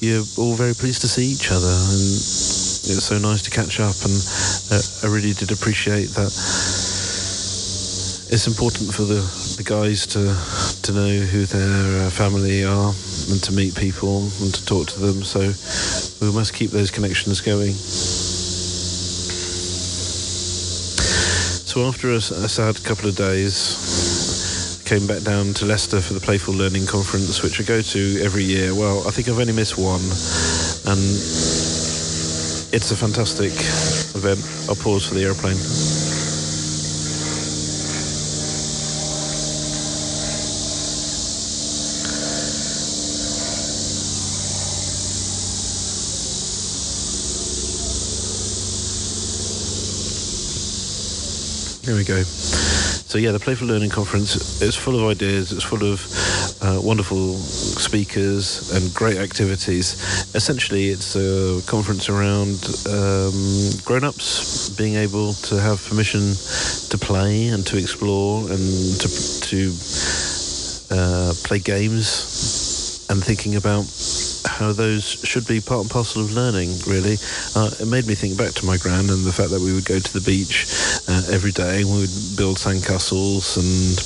you're 0.01 0.23
all 0.37 0.55
very 0.55 0.75
pleased 0.75 1.01
to 1.01 1.09
see 1.09 1.25
each 1.25 1.51
other 1.51 1.67
and 1.67 2.05
it's 2.89 3.05
so 3.05 3.19
nice 3.19 3.43
to 3.43 3.51
catch 3.51 3.81
up, 3.81 3.97
and 4.05 4.17
uh, 4.71 4.81
I 5.05 5.13
really 5.13 5.33
did 5.35 5.53
appreciate 5.53 6.09
that. 6.17 6.33
it's 8.31 8.47
important 8.47 8.95
for 8.95 9.03
the, 9.03 9.21
the 9.59 9.65
guys 9.65 10.07
to 10.07 10.23
to 10.83 10.93
know 10.93 11.19
who 11.27 11.45
their 11.45 12.07
uh, 12.07 12.11
family 12.11 12.65
are 12.65 12.95
and 13.29 13.43
to 13.43 13.53
meet 13.53 13.75
people 13.75 14.31
and 14.41 14.55
to 14.55 14.65
talk 14.65 14.87
to 14.87 15.01
them. 15.01 15.25
So 15.25 15.41
we 16.25 16.33
must 16.33 16.55
keep 16.55 16.71
those 16.71 16.93
connections 16.93 17.41
going. 17.41 17.73
So 21.67 21.89
after 21.89 22.13
a, 22.13 22.19
a 22.19 22.49
sad 22.49 22.83
couple 22.85 23.09
of 23.09 23.17
days, 23.17 24.81
came 24.87 25.09
back 25.09 25.25
down 25.25 25.55
to 25.55 25.67
Leicester 25.67 26.01
for 26.01 26.15
the 26.15 26.21
Playful 26.21 26.55
Learning 26.55 26.87
Conference, 26.87 27.43
which 27.43 27.61
I 27.61 27.65
go 27.65 27.83
to 27.83 28.21
every 28.23 28.45
year. 28.45 28.77
Well, 28.77 29.09
I 29.09 29.11
think 29.11 29.29
I've 29.29 29.41
only 29.41 29.53
missed 29.53 29.77
one, 29.77 30.03
and 30.87 31.03
it's 32.71 32.93
a 32.93 32.97
fantastic 32.97 33.53
event. 34.15 34.39
I'll 34.69 34.77
pause 34.77 35.09
for 35.09 35.15
the 35.17 35.25
aeroplane. 35.25 35.98
Here 51.89 51.97
we 51.97 52.05
go. 52.05 52.23
So 52.23 53.17
yeah, 53.17 53.33
the 53.33 53.41
Playful 53.41 53.67
Learning 53.67 53.89
Conference 53.89 54.61
is 54.61 54.77
full 54.77 54.95
of 54.95 55.09
ideas. 55.09 55.53
It's 55.53 55.65
full 55.65 55.91
of 55.91 56.05
uh, 56.61 56.79
wonderful 56.83 57.37
speakers 57.37 58.71
and 58.75 58.93
great 58.93 59.17
activities. 59.17 59.95
Essentially, 60.35 60.91
it's 60.91 61.17
a 61.17 61.63
conference 61.67 62.11
around 62.11 62.63
um, 62.91 63.71
grown-ups 63.87 64.69
being 64.77 64.97
able 64.97 65.33
to 65.33 65.59
have 65.59 65.83
permission 65.89 66.35
to 66.91 66.99
play 67.01 67.49
and 67.49 67.67
to 67.69 67.79
explore 67.79 68.41
and 68.51 69.01
to 69.01 69.09
to 69.49 69.73
uh, 70.91 71.33
play 71.43 71.59
games 71.59 73.07
and 73.09 73.25
thinking 73.25 73.57
about 73.57 73.87
how 74.49 74.73
those 74.73 75.05
should 75.23 75.47
be 75.47 75.61
part 75.61 75.83
and 75.83 75.91
parcel 75.91 76.23
of 76.23 76.33
learning, 76.33 76.71
really. 76.87 77.17
Uh, 77.55 77.71
it 77.79 77.87
made 77.87 78.07
me 78.07 78.15
think 78.15 78.37
back 78.37 78.55
to 78.55 78.67
my 78.67 78.77
gran 78.77 79.11
and 79.11 79.25
the 79.25 79.33
fact 79.33 79.51
that 79.51 79.61
we 79.61 79.73
would 79.75 79.85
go 79.85 79.99
to 79.99 80.13
the 80.13 80.21
beach 80.21 80.67
uh, 81.07 81.23
every 81.31 81.53
day 81.53 81.83
and 81.83 81.91
we 81.91 82.01
would 82.01 82.17
build 82.37 82.57
sandcastles 82.57 83.57
and, 83.61 84.01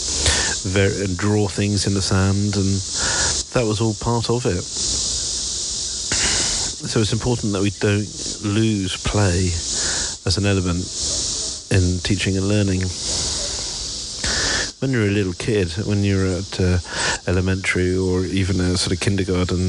ver- 0.75 1.05
and 1.05 1.17
draw 1.17 1.49
things 1.49 1.87
in 1.87 1.95
the 1.95 2.03
sand, 2.03 2.57
and 2.57 2.75
that 3.55 3.65
was 3.67 3.81
all 3.81 3.95
part 3.95 4.29
of 4.29 4.45
it. 4.45 4.63
So 6.83 7.01
it's 7.01 7.13
important 7.13 7.53
that 7.53 7.63
we 7.63 7.71
don't 7.71 8.11
lose 8.43 8.97
play 8.97 9.47
as 10.27 10.37
an 10.37 10.47
element 10.47 10.83
in 11.71 12.01
teaching 12.01 12.37
and 12.37 12.49
learning 12.49 12.83
when 14.83 14.91
you're 14.91 15.07
a 15.07 15.11
little 15.11 15.33
kid, 15.35 15.71
when 15.87 16.03
you're 16.03 16.27
at 16.27 16.61
uh, 16.61 16.79
elementary 17.29 17.97
or 17.97 18.25
even 18.25 18.61
a 18.61 18.77
sort 18.77 18.93
of 18.93 18.99
kindergarten, 18.99 19.61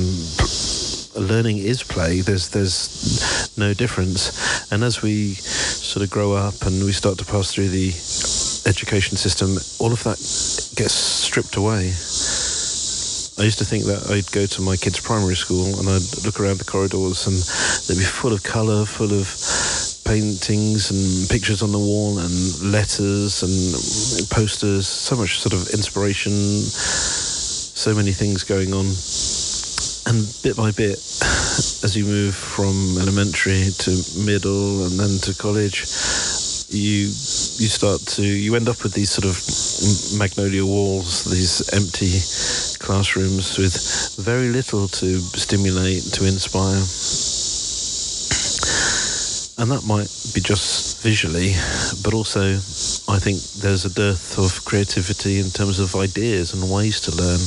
learning 1.15 1.58
is 1.60 1.84
play. 1.84 2.22
There's 2.22 2.50
there's 2.50 3.58
no 3.58 3.74
difference, 3.74 4.72
and 4.72 4.84
as 4.84 5.01
we 5.01 5.34
sort 5.34 6.03
of 6.03 6.10
grow 6.10 6.34
up 6.34 6.62
and 6.63 6.84
we 6.84 6.91
start 6.91 7.17
to 7.20 7.25
pass 7.25 7.53
through 7.53 7.70
the 7.70 7.89
education 8.70 9.17
system, 9.17 9.58
all 9.79 9.91
of 9.91 10.03
that 10.03 10.17
gets 10.75 10.93
stripped 10.93 11.55
away. 11.55 11.93
I 13.39 13.46
used 13.46 13.58
to 13.60 13.65
think 13.65 13.86
that 13.86 14.12
I'd 14.12 14.32
go 14.32 14.46
to 14.46 14.62
my 14.62 14.77
kids' 14.77 15.00
primary 15.00 15.36
school 15.36 15.79
and 15.79 15.89
I'd 15.89 16.25
look 16.25 16.39
around 16.39 16.60
the 16.60 16.65
corridors 16.65 17.26
and 17.26 17.36
they'd 17.88 17.99
be 17.99 18.06
full 18.06 18.32
of 18.32 18.43
colour, 18.43 18.86
full 18.86 19.12
of 19.12 19.26
paintings 20.06 20.91
and 20.91 21.30
pictures 21.30 21.63
on 21.63 21.71
the 21.71 21.80
wall 21.80 22.19
and 22.19 22.62
letters 22.62 23.41
and 23.41 24.30
posters, 24.30 24.88
so 24.88 25.15
much 25.15 25.39
sort 25.39 25.54
of 25.54 25.67
inspiration, 25.73 26.32
so 26.32 27.95
many 27.95 28.12
things 28.12 28.43
going 28.43 28.73
on. 28.73 28.86
And 30.05 30.27
bit 30.43 30.57
by 30.57 30.71
bit, 30.71 30.97
as 31.83 31.95
you 31.95 32.05
move 32.05 32.35
from 32.35 32.97
elementary 32.99 33.71
to 33.71 33.91
middle 34.25 34.85
and 34.85 34.99
then 34.99 35.19
to 35.19 35.33
college, 35.35 35.81
you 36.69 37.05
you 37.05 37.69
start 37.69 38.01
to 38.01 38.23
you 38.23 38.55
end 38.55 38.67
up 38.67 38.83
with 38.83 38.93
these 38.93 39.11
sort 39.11 39.25
of 39.25 39.39
magnolia 40.19 40.65
walls, 40.65 41.23
these 41.25 41.61
empty 41.73 42.19
classrooms 42.79 43.57
with 43.57 43.75
very 44.17 44.49
little 44.49 44.87
to 44.87 45.19
stimulate, 45.37 46.03
to 46.11 46.25
inspire 46.25 46.73
and 49.61 49.71
that 49.71 49.85
might 49.85 50.09
be 50.33 50.41
just 50.41 51.01
visually, 51.01 51.53
but 52.03 52.13
also 52.13 52.55
I 53.07 53.19
think 53.19 53.39
there's 53.61 53.85
a 53.85 53.93
dearth 53.93 54.37
of 54.37 54.65
creativity 54.65 55.39
in 55.39 55.51
terms 55.51 55.79
of 55.79 55.95
ideas 55.95 56.53
and 56.53 56.71
ways 56.71 56.99
to 57.01 57.11
learn. 57.11 57.39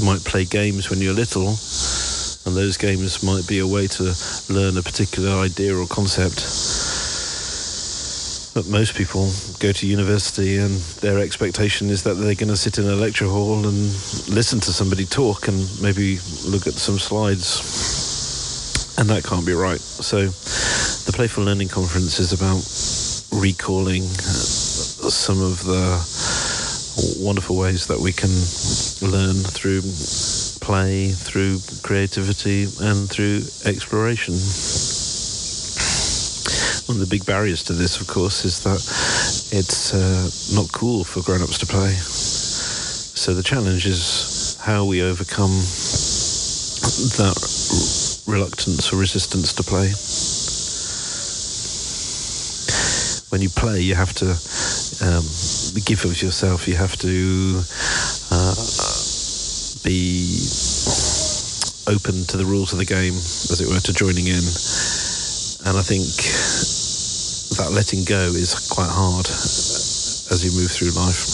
You 0.00 0.06
might 0.06 0.24
play 0.24 0.46
games 0.46 0.88
when 0.88 1.00
you're 1.00 1.12
little, 1.12 1.48
and 1.48 2.56
those 2.56 2.78
games 2.78 3.22
might 3.22 3.46
be 3.46 3.58
a 3.58 3.66
way 3.66 3.86
to 3.86 4.14
learn 4.48 4.78
a 4.78 4.82
particular 4.82 5.28
idea 5.32 5.76
or 5.76 5.86
concept. 5.86 6.40
But 8.54 8.66
most 8.66 8.94
people 8.94 9.30
go 9.58 9.72
to 9.72 9.86
university 9.86 10.56
and 10.56 10.80
their 11.02 11.18
expectation 11.18 11.90
is 11.90 12.02
that 12.04 12.14
they're 12.14 12.34
going 12.34 12.48
to 12.48 12.56
sit 12.56 12.78
in 12.78 12.86
a 12.86 12.96
lecture 12.96 13.26
hall 13.26 13.66
and 13.68 13.76
listen 14.32 14.58
to 14.60 14.72
somebody 14.72 15.04
talk 15.04 15.48
and 15.48 15.68
maybe 15.82 16.18
look 16.46 16.66
at 16.66 16.72
some 16.72 16.98
slides 16.98 17.60
and 18.96 19.06
that 19.10 19.22
can't 19.22 19.44
be 19.44 19.52
right. 19.52 19.80
So, 19.80 20.28
the 20.28 21.12
Playful 21.12 21.44
Learning 21.44 21.68
Conference 21.68 22.18
is 22.18 22.32
about 22.32 22.64
recalling 23.38 24.04
uh, 24.04 25.10
some 25.12 25.42
of 25.42 25.62
the 25.64 26.39
wonderful 27.18 27.56
ways 27.56 27.86
that 27.86 27.98
we 27.98 28.12
can 28.12 28.30
learn 29.00 29.36
through 29.36 29.82
play, 30.60 31.08
through 31.10 31.58
creativity, 31.82 32.64
and 32.80 33.08
through 33.08 33.42
exploration. 33.64 34.34
One 36.86 37.00
of 37.00 37.08
the 37.08 37.10
big 37.10 37.24
barriers 37.24 37.62
to 37.64 37.72
this, 37.72 38.00
of 38.00 38.06
course, 38.06 38.44
is 38.44 38.60
that 38.64 38.80
it's 39.56 39.94
uh, 39.94 40.30
not 40.54 40.72
cool 40.72 41.04
for 41.04 41.22
grown 41.22 41.42
ups 41.42 41.58
to 41.58 41.66
play. 41.66 41.90
So, 41.90 43.34
the 43.34 43.42
challenge 43.42 43.86
is 43.86 44.56
how 44.60 44.84
we 44.84 45.02
overcome 45.02 45.50
that 47.16 48.24
reluctance 48.26 48.92
or 48.92 48.96
resistance 48.96 49.52
to 49.54 49.62
play. 49.62 49.92
When 53.30 53.42
you 53.42 53.48
play, 53.48 53.80
you 53.80 53.94
have 53.94 54.12
to 54.14 54.34
um, 55.02 55.24
give 55.84 56.04
of 56.04 56.20
yourself. 56.22 56.68
You 56.68 56.76
have 56.76 56.96
to 56.98 57.62
uh, 58.30 58.54
be 59.84 60.36
open 61.86 62.24
to 62.26 62.36
the 62.36 62.44
rules 62.44 62.72
of 62.72 62.78
the 62.78 62.84
game, 62.84 63.14
as 63.14 63.60
it 63.60 63.68
were, 63.68 63.80
to 63.80 63.92
joining 63.92 64.26
in. 64.26 64.44
And 65.66 65.76
I 65.76 65.82
think 65.82 66.06
that 67.56 67.72
letting 67.72 68.04
go 68.04 68.32
is 68.32 68.54
quite 68.70 68.90
hard 68.90 69.26
as 69.28 70.44
you 70.44 70.50
move 70.60 70.70
through 70.70 70.90
life. 70.90 71.29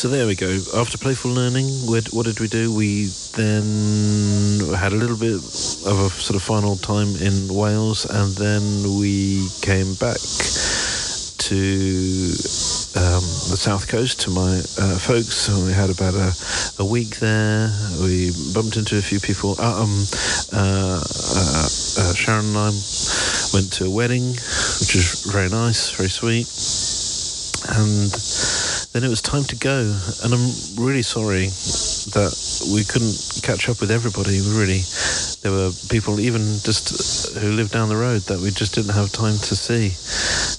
So 0.00 0.08
there 0.08 0.24
we 0.26 0.34
go. 0.34 0.48
After 0.74 0.96
playful 0.96 1.30
learning, 1.30 1.66
what 1.84 2.24
did 2.24 2.40
we 2.40 2.48
do? 2.48 2.74
We 2.74 3.08
then 3.36 4.60
had 4.74 4.94
a 4.94 4.96
little 4.96 5.18
bit 5.18 5.34
of 5.34 6.00
a 6.00 6.08
sort 6.08 6.36
of 6.36 6.42
final 6.42 6.76
time 6.76 7.16
in 7.16 7.54
Wales, 7.54 8.06
and 8.06 8.34
then 8.34 8.96
we 8.98 9.46
came 9.60 9.92
back 9.96 10.16
to 10.16 12.32
um, 12.96 13.20
the 13.52 13.58
south 13.60 13.88
coast 13.88 14.22
to 14.22 14.30
my 14.30 14.62
uh, 14.80 14.96
folks. 14.96 15.48
And 15.48 15.66
we 15.66 15.74
had 15.74 15.90
about 15.90 16.14
a, 16.14 16.32
a 16.78 16.84
week 16.86 17.18
there. 17.18 17.70
We 18.00 18.32
bumped 18.54 18.78
into 18.78 18.96
a 18.96 19.02
few 19.02 19.20
people. 19.20 19.56
Uh, 19.58 19.82
um, 19.82 20.06
uh, 20.50 21.04
uh, 21.04 21.68
uh, 21.68 22.14
Sharon 22.14 22.46
and 22.46 22.56
I 22.56 22.70
went 23.52 23.70
to 23.74 23.84
a 23.84 23.90
wedding, 23.90 24.30
which 24.30 24.94
was 24.96 25.26
very 25.30 25.50
nice, 25.50 25.90
very 25.90 26.08
sweet, 26.08 26.48
and 27.76 28.10
then 28.92 29.04
it 29.04 29.08
was 29.08 29.22
time 29.22 29.44
to 29.44 29.56
go. 29.56 29.96
And 30.24 30.34
I'm 30.34 30.50
really 30.76 31.02
sorry 31.02 31.46
that 32.10 32.34
we 32.74 32.84
couldn't 32.84 33.40
catch 33.42 33.68
up 33.68 33.80
with 33.80 33.90
everybody. 33.90 34.40
Really, 34.40 34.82
there 35.42 35.52
were 35.52 35.70
people 35.88 36.18
even 36.18 36.42
just 36.62 37.36
who 37.38 37.52
lived 37.52 37.72
down 37.72 37.88
the 37.88 37.96
road 37.96 38.22
that 38.22 38.40
we 38.40 38.50
just 38.50 38.74
didn't 38.74 38.94
have 38.94 39.12
time 39.12 39.38
to 39.38 39.54
see. 39.54 39.94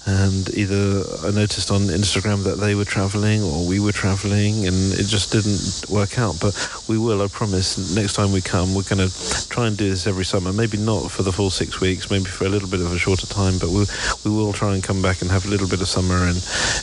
And 0.05 0.49
either 0.55 1.03
I 1.23 1.31
noticed 1.31 1.69
on 1.69 1.81
Instagram 1.81 2.43
that 2.43 2.59
they 2.59 2.73
were 2.73 2.85
traveling 2.85 3.43
or 3.43 3.67
we 3.67 3.79
were 3.79 3.91
traveling, 3.91 4.65
and 4.65 4.93
it 4.93 5.05
just 5.05 5.31
didn't 5.31 5.85
work 5.89 6.17
out. 6.17 6.39
But 6.41 6.55
we 6.87 6.97
will, 6.97 7.21
I 7.21 7.27
promise. 7.27 7.95
Next 7.95 8.13
time 8.13 8.31
we 8.31 8.41
come, 8.41 8.73
we're 8.73 8.83
going 8.83 9.07
to 9.07 9.49
try 9.49 9.67
and 9.67 9.77
do 9.77 9.89
this 9.89 10.07
every 10.07 10.25
summer. 10.25 10.51
Maybe 10.51 10.77
not 10.77 11.11
for 11.11 11.21
the 11.21 11.31
full 11.31 11.51
six 11.51 11.79
weeks, 11.79 12.09
maybe 12.09 12.25
for 12.25 12.45
a 12.45 12.49
little 12.49 12.69
bit 12.69 12.81
of 12.81 12.91
a 12.91 12.97
shorter 12.97 13.27
time, 13.27 13.59
but 13.59 13.69
we 13.69 13.85
we 14.25 14.31
will 14.31 14.53
try 14.53 14.73
and 14.73 14.83
come 14.83 15.01
back 15.01 15.21
and 15.21 15.29
have 15.29 15.45
a 15.45 15.49
little 15.49 15.67
bit 15.67 15.81
of 15.81 15.87
summer 15.87 16.17
in 16.27 16.37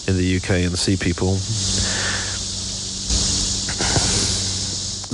in 0.07 0.17
the 0.17 0.37
UK 0.37 0.65
and 0.67 0.79
see 0.79 0.97
people 0.97 1.35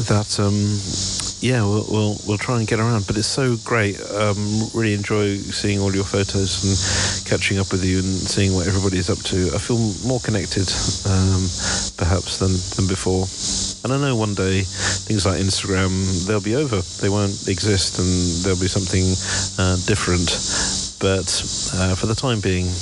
that 0.04 0.38
um, 0.38 1.13
yeah, 1.44 1.60
we'll, 1.60 1.84
we'll 1.90 2.16
we'll 2.26 2.38
try 2.38 2.58
and 2.58 2.66
get 2.66 2.80
around. 2.80 3.06
But 3.06 3.18
it's 3.18 3.28
so 3.28 3.56
great. 3.64 4.00
Um, 4.10 4.70
really 4.72 4.94
enjoy 4.94 5.36
seeing 5.36 5.78
all 5.78 5.94
your 5.94 6.04
photos 6.04 6.64
and 6.64 6.72
catching 7.28 7.58
up 7.58 7.70
with 7.70 7.84
you 7.84 7.98
and 7.98 8.16
seeing 8.16 8.54
what 8.54 8.66
everybody's 8.66 9.10
up 9.10 9.18
to. 9.28 9.50
I 9.54 9.58
feel 9.58 9.76
more 10.08 10.20
connected, 10.20 10.72
um, 11.04 11.44
perhaps 12.00 12.38
than 12.40 12.56
than 12.76 12.88
before. 12.88 13.28
And 13.84 13.92
I 13.92 14.00
know 14.00 14.16
one 14.16 14.32
day 14.32 14.62
things 15.04 15.26
like 15.26 15.38
Instagram 15.38 16.26
they'll 16.26 16.40
be 16.40 16.56
over. 16.56 16.80
They 17.02 17.10
won't 17.10 17.46
exist, 17.46 17.98
and 17.98 18.08
there'll 18.42 18.58
be 18.58 18.72
something 18.72 19.04
uh, 19.60 19.76
different. 19.84 20.32
But 20.98 21.28
uh, 21.76 21.94
for 21.94 22.06
the 22.06 22.16
time 22.16 22.40
being, 22.40 22.72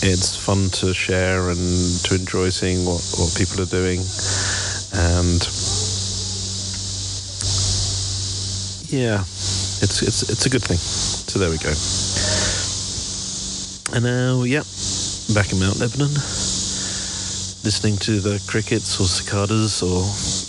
it's 0.00 0.34
fun 0.34 0.70
to 0.80 0.94
share 0.94 1.50
and 1.50 2.00
to 2.08 2.14
enjoy 2.14 2.48
seeing 2.48 2.86
what, 2.86 3.04
what 3.20 3.36
people 3.36 3.60
are 3.60 3.68
doing. 3.68 4.00
And 4.96 5.44
yeah, 8.88 9.20
it's 9.20 10.02
it's 10.02 10.30
it's 10.30 10.46
a 10.46 10.50
good 10.50 10.62
thing. 10.62 10.78
So 10.78 11.38
there 11.38 11.50
we 11.50 11.58
go. 11.58 11.72
And 13.94 14.04
now, 14.04 14.42
yeah, 14.44 14.64
back 15.34 15.52
in 15.52 15.58
Mount 15.60 15.80
Lebanon, 15.80 16.12
listening 17.64 17.96
to 17.98 18.20
the 18.20 18.42
crickets 18.46 19.00
or 19.00 19.04
cicadas, 19.04 19.82
or 19.82 20.04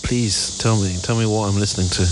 please 0.07 0.57
tell 0.57 0.75
me, 0.81 0.97
tell 1.01 1.17
me 1.17 1.25
what 1.25 1.47
I'm 1.47 1.59
listening 1.59 1.87
to. 1.89 2.03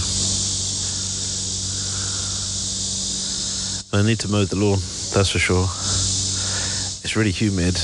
I 3.97 4.03
need 4.03 4.19
to 4.19 4.29
mow 4.29 4.45
the 4.45 4.55
lawn, 4.55 4.79
that's 5.13 5.31
for 5.31 5.39
sure. 5.39 5.63
It's 7.03 7.15
really 7.15 7.31
humid. 7.31 7.77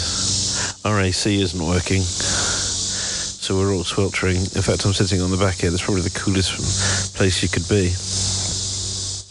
Our 0.85 1.01
AC 1.01 1.41
isn't 1.41 1.61
working, 1.61 2.01
so 2.01 3.57
we're 3.57 3.73
all 3.73 3.83
sweltering. 3.83 4.37
In 4.37 4.61
fact, 4.61 4.85
I'm 4.85 4.93
sitting 4.93 5.21
on 5.21 5.31
the 5.31 5.37
back 5.37 5.55
here. 5.55 5.69
That's 5.69 5.83
probably 5.83 6.03
the 6.03 6.17
coolest 6.17 7.15
place 7.15 7.43
you 7.43 7.49
could 7.49 7.67
be. 7.67 7.93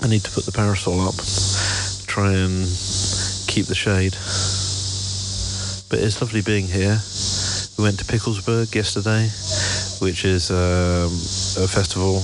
I 0.02 0.08
need 0.08 0.24
to 0.24 0.30
put 0.32 0.44
the 0.44 0.52
parasol 0.52 1.00
up, 1.00 1.14
try 2.06 2.32
and 2.32 2.66
keep 3.46 3.66
the 3.66 3.74
shade. 3.74 4.14
But 5.88 6.00
it's 6.00 6.20
lovely 6.20 6.42
being 6.42 6.66
here. 6.66 6.98
We 7.78 7.84
went 7.84 8.00
to 8.00 8.04
Picklesburgh 8.04 8.74
yesterday, 8.74 9.30
which 10.04 10.24
is 10.24 10.50
um, 10.50 11.12
a 11.62 11.68
festival 11.68 12.16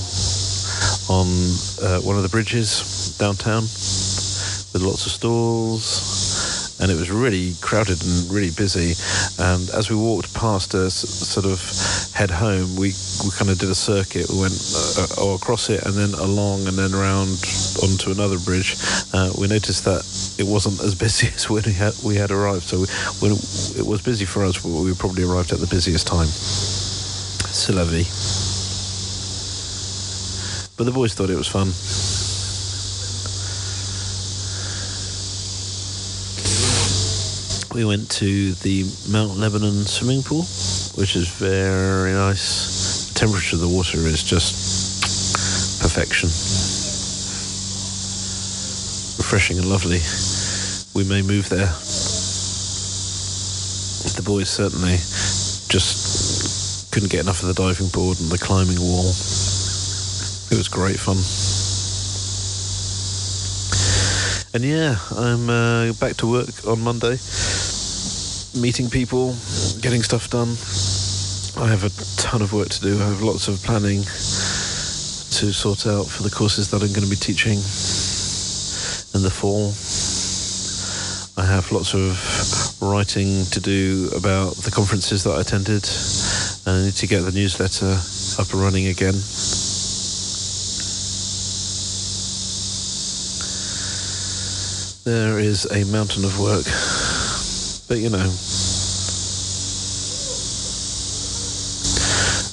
on 1.09 1.27
uh, 1.81 2.01
one 2.01 2.17
of 2.17 2.25
the 2.25 2.29
bridges 2.29 3.17
downtown 3.17 3.63
with 3.63 4.83
lots 4.83 5.07
of 5.07 5.13
stalls. 5.13 6.18
And 6.81 6.91
it 6.91 6.95
was 6.95 7.11
really 7.11 7.55
crowded 7.61 8.03
and 8.05 8.31
really 8.31 8.51
busy. 8.51 8.95
And 9.39 9.69
as 9.71 9.91
we 9.91 9.97
walked 9.97 10.33
past 10.35 10.75
a 10.75 10.91
sort 10.91 11.47
of 11.47 11.59
head 12.15 12.31
home, 12.31 12.77
we, 12.77 12.95
we 13.25 13.31
kind 13.37 13.51
of 13.51 13.59
did 13.59 13.71
a 13.71 13.75
circuit. 13.75 14.29
We 14.31 14.41
went 14.41 14.55
uh, 14.87 15.35
across 15.35 15.71
it 15.71 15.85
and 15.85 15.95
then 15.95 16.15
along 16.15 16.69
and 16.69 16.77
then 16.79 16.95
around 16.95 17.43
onto 17.83 18.11
another 18.11 18.39
bridge. 18.39 18.77
Uh, 19.13 19.33
we 19.39 19.49
noticed 19.49 19.85
that 19.85 20.07
it 20.39 20.47
wasn't 20.47 20.81
as 20.81 20.95
busy 21.05 21.29
as 21.35 21.51
when 21.51 21.65
we 21.67 21.73
had, 21.73 21.95
we 22.05 22.15
had 22.17 22.31
arrived. 22.31 22.65
So 22.65 22.81
we, 22.81 22.87
when 23.21 23.33
it 23.33 23.87
was 23.87 24.01
busy 24.03 24.25
for 24.25 24.45
us, 24.45 24.63
but 24.63 24.71
we 24.71 24.95
probably 24.95 25.25
arrived 25.25 25.53
at 25.53 25.59
the 25.59 25.67
busiest 25.67 26.07
time. 26.07 26.29
C'est 26.29 27.73
la 27.73 27.85
vie. 27.85 28.07
But 30.77 30.85
the 30.85 30.93
boys 30.93 31.13
thought 31.13 31.29
it 31.29 31.37
was 31.37 31.49
fun. 31.49 31.73
We 37.75 37.85
went 37.85 38.11
to 38.13 38.53
the 38.53 38.85
Mount 39.11 39.37
Lebanon 39.37 39.85
swimming 39.85 40.23
pool, 40.23 40.43
which 40.95 41.17
is 41.17 41.29
very 41.29 42.13
nice. 42.13 43.09
The 43.09 43.15
temperature 43.15 43.57
of 43.57 43.61
the 43.61 43.69
water 43.69 43.99
is 43.99 44.23
just 44.23 45.81
perfection. 45.83 46.29
Refreshing 49.19 49.59
and 49.59 49.69
lovely. 49.69 50.01
We 50.95 51.05
may 51.05 51.21
move 51.21 51.49
there. 51.51 51.73
The 54.17 54.23
boys 54.25 54.49
certainly 54.49 54.97
just 55.69 56.91
couldn't 56.91 57.11
get 57.11 57.21
enough 57.21 57.43
of 57.43 57.49
the 57.49 57.55
diving 57.55 57.89
board 57.89 58.19
and 58.19 58.31
the 58.31 58.39
climbing 58.39 58.81
wall. 58.81 59.09
It 60.51 60.57
was 60.57 60.69
great 60.69 60.99
fun. 60.99 61.19
And 64.55 64.65
yeah, 64.65 64.97
I'm 65.15 65.51
uh, 65.51 65.93
back 66.01 66.17
to 66.17 66.27
work 66.27 66.49
on 66.67 66.81
Monday, 66.81 67.19
meeting 68.61 68.91
people, 68.91 69.35
getting 69.81 70.03
stuff 70.03 70.29
done. 70.31 70.49
I 71.57 71.69
have 71.69 71.85
a 71.85 71.91
ton 72.21 72.43
of 72.43 72.53
work 72.53 72.69
to 72.69 72.81
do. 72.81 72.95
I 73.01 73.07
have 73.07 73.23
lots 73.23 73.49
of 73.49 73.63
planning 73.63 74.03
to 74.03 75.53
sort 75.53 75.87
out 75.87 76.07
for 76.07 76.23
the 76.23 76.31
courses 76.31 76.71
that 76.71 76.83
I'm 76.83 76.89
going 76.89 77.05
to 77.05 77.11
be 77.11 77.17
teaching 77.17 77.59
in 79.15 79.23
the 79.23 79.31
fall. 79.31 79.73
I 81.43 81.47
have 81.47 81.71
lots 81.71 81.95
of 81.95 82.19
writing 82.83 83.45
to 83.47 83.61
do 83.61 84.11
about 84.17 84.57
the 84.57 84.71
conferences 84.71 85.23
that 85.25 85.31
I 85.31 85.41
attended, 85.41 85.89
and 86.67 86.83
I 86.83 86.85
need 86.87 86.95
to 86.95 87.07
get 87.07 87.21
the 87.21 87.33
newsletter 87.33 87.99
up 88.43 88.53
and 88.53 88.61
running 88.61 88.89
again. 88.89 89.15
There 95.05 95.39
is 95.39 95.65
a 95.71 95.85
mountain 95.91 96.25
of 96.25 96.39
work, 96.39 96.67
but 97.89 97.99
you 97.99 98.11
know, 98.11 98.29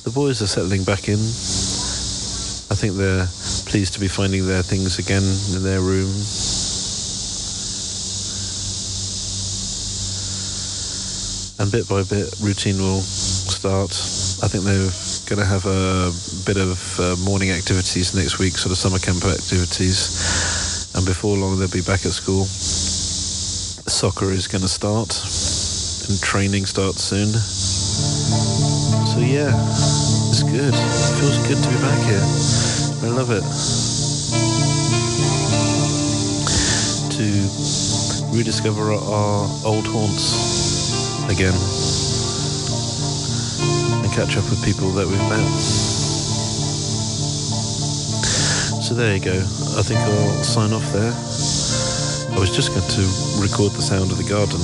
the 0.05 0.11
boys 0.15 0.41
are 0.41 0.47
settling 0.47 0.85
back 0.85 1.09
in. 1.09 1.19
I 2.71 2.75
think 2.75 2.95
they're 2.95 3.27
pleased 3.69 3.93
to 3.95 3.99
be 3.99 4.07
finding 4.07 4.47
their 4.47 4.63
things 4.63 4.97
again 4.97 5.23
in 5.53 5.61
their 5.63 5.81
room. 5.81 6.09
And 11.59 11.71
bit 11.71 11.87
by 11.89 12.03
bit, 12.03 12.33
routine 12.39 12.79
will 12.79 13.01
start. 13.01 13.91
I 14.41 14.47
think 14.47 14.63
they're 14.63 14.91
going 15.27 15.43
to 15.43 15.45
have 15.45 15.65
a 15.65 16.11
bit 16.45 16.57
of 16.57 16.99
uh, 16.99 17.15
morning 17.25 17.51
activities 17.51 18.15
next 18.15 18.39
week, 18.39 18.53
sort 18.57 18.71
of 18.71 18.77
summer 18.77 18.99
camp 18.99 19.25
activities. 19.25 20.93
And 20.95 21.05
before 21.05 21.35
long, 21.35 21.59
they'll 21.59 21.67
be 21.67 21.81
back 21.81 22.05
at 22.05 22.11
school. 22.11 22.45
Soccer 23.87 24.31
is 24.31 24.47
going 24.47 24.63
to 24.63 24.67
start, 24.67 25.13
and 26.09 26.19
training 26.19 26.65
starts 26.65 27.03
soon. 27.03 27.27
So, 29.05 29.19
yeah, 29.19 29.53
it's 30.29 30.41
good. 30.41 30.73
It 30.73 31.19
feels 31.21 31.37
good 31.47 31.61
to 31.61 31.69
be 31.69 31.75
back 31.85 32.01
here. 32.09 32.25
I 33.05 33.13
love 33.13 33.29
it. 33.29 33.45
To 37.13 38.35
rediscover 38.35 38.91
our 38.91 39.47
old 39.63 39.85
haunts 39.85 40.33
again 41.29 41.53
and 44.03 44.11
catch 44.13 44.35
up 44.35 44.49
with 44.49 44.65
people 44.65 44.89
that 44.93 45.05
we've 45.05 45.29
met. 45.29 45.45
So 48.81 48.95
there 48.95 49.15
you 49.15 49.23
go. 49.23 49.37
I 49.77 49.83
think 49.83 49.99
I'll 49.99 50.43
sign 50.43 50.73
off 50.73 50.91
there. 50.91 51.34
I 52.35 52.39
was 52.39 52.53
just 52.53 52.75
going 52.75 52.87
to 52.87 53.01
record 53.41 53.71
the 53.71 53.81
sound 53.81 54.11
of 54.11 54.17
the 54.17 54.27
garden 54.27 54.59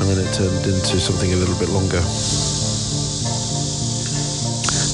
and 0.00 0.08
then 0.08 0.24
it 0.24 0.32
turned 0.32 0.64
into 0.64 0.98
something 0.98 1.32
a 1.32 1.36
little 1.36 1.58
bit 1.58 1.68
longer. 1.68 2.00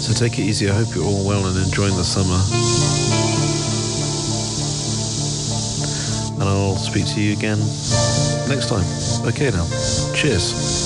So 0.05 0.13
take 0.13 0.39
it 0.41 0.43
easy. 0.43 0.69
I 0.69 0.75
hope 0.75 0.95
you're 0.95 1.07
all 1.07 1.25
well 1.25 1.47
and 1.47 1.57
enjoying 1.57 1.97
the 1.97 2.05
summer. 2.05 2.41
And 6.35 6.43
I'll 6.43 6.77
speak 6.77 7.07
to 7.15 7.21
you 7.21 7.33
again 7.33 7.59
next 8.49 8.69
time. 8.69 8.85
Okay 9.27 9.51
now. 9.51 9.67
Cheers. 10.15 10.84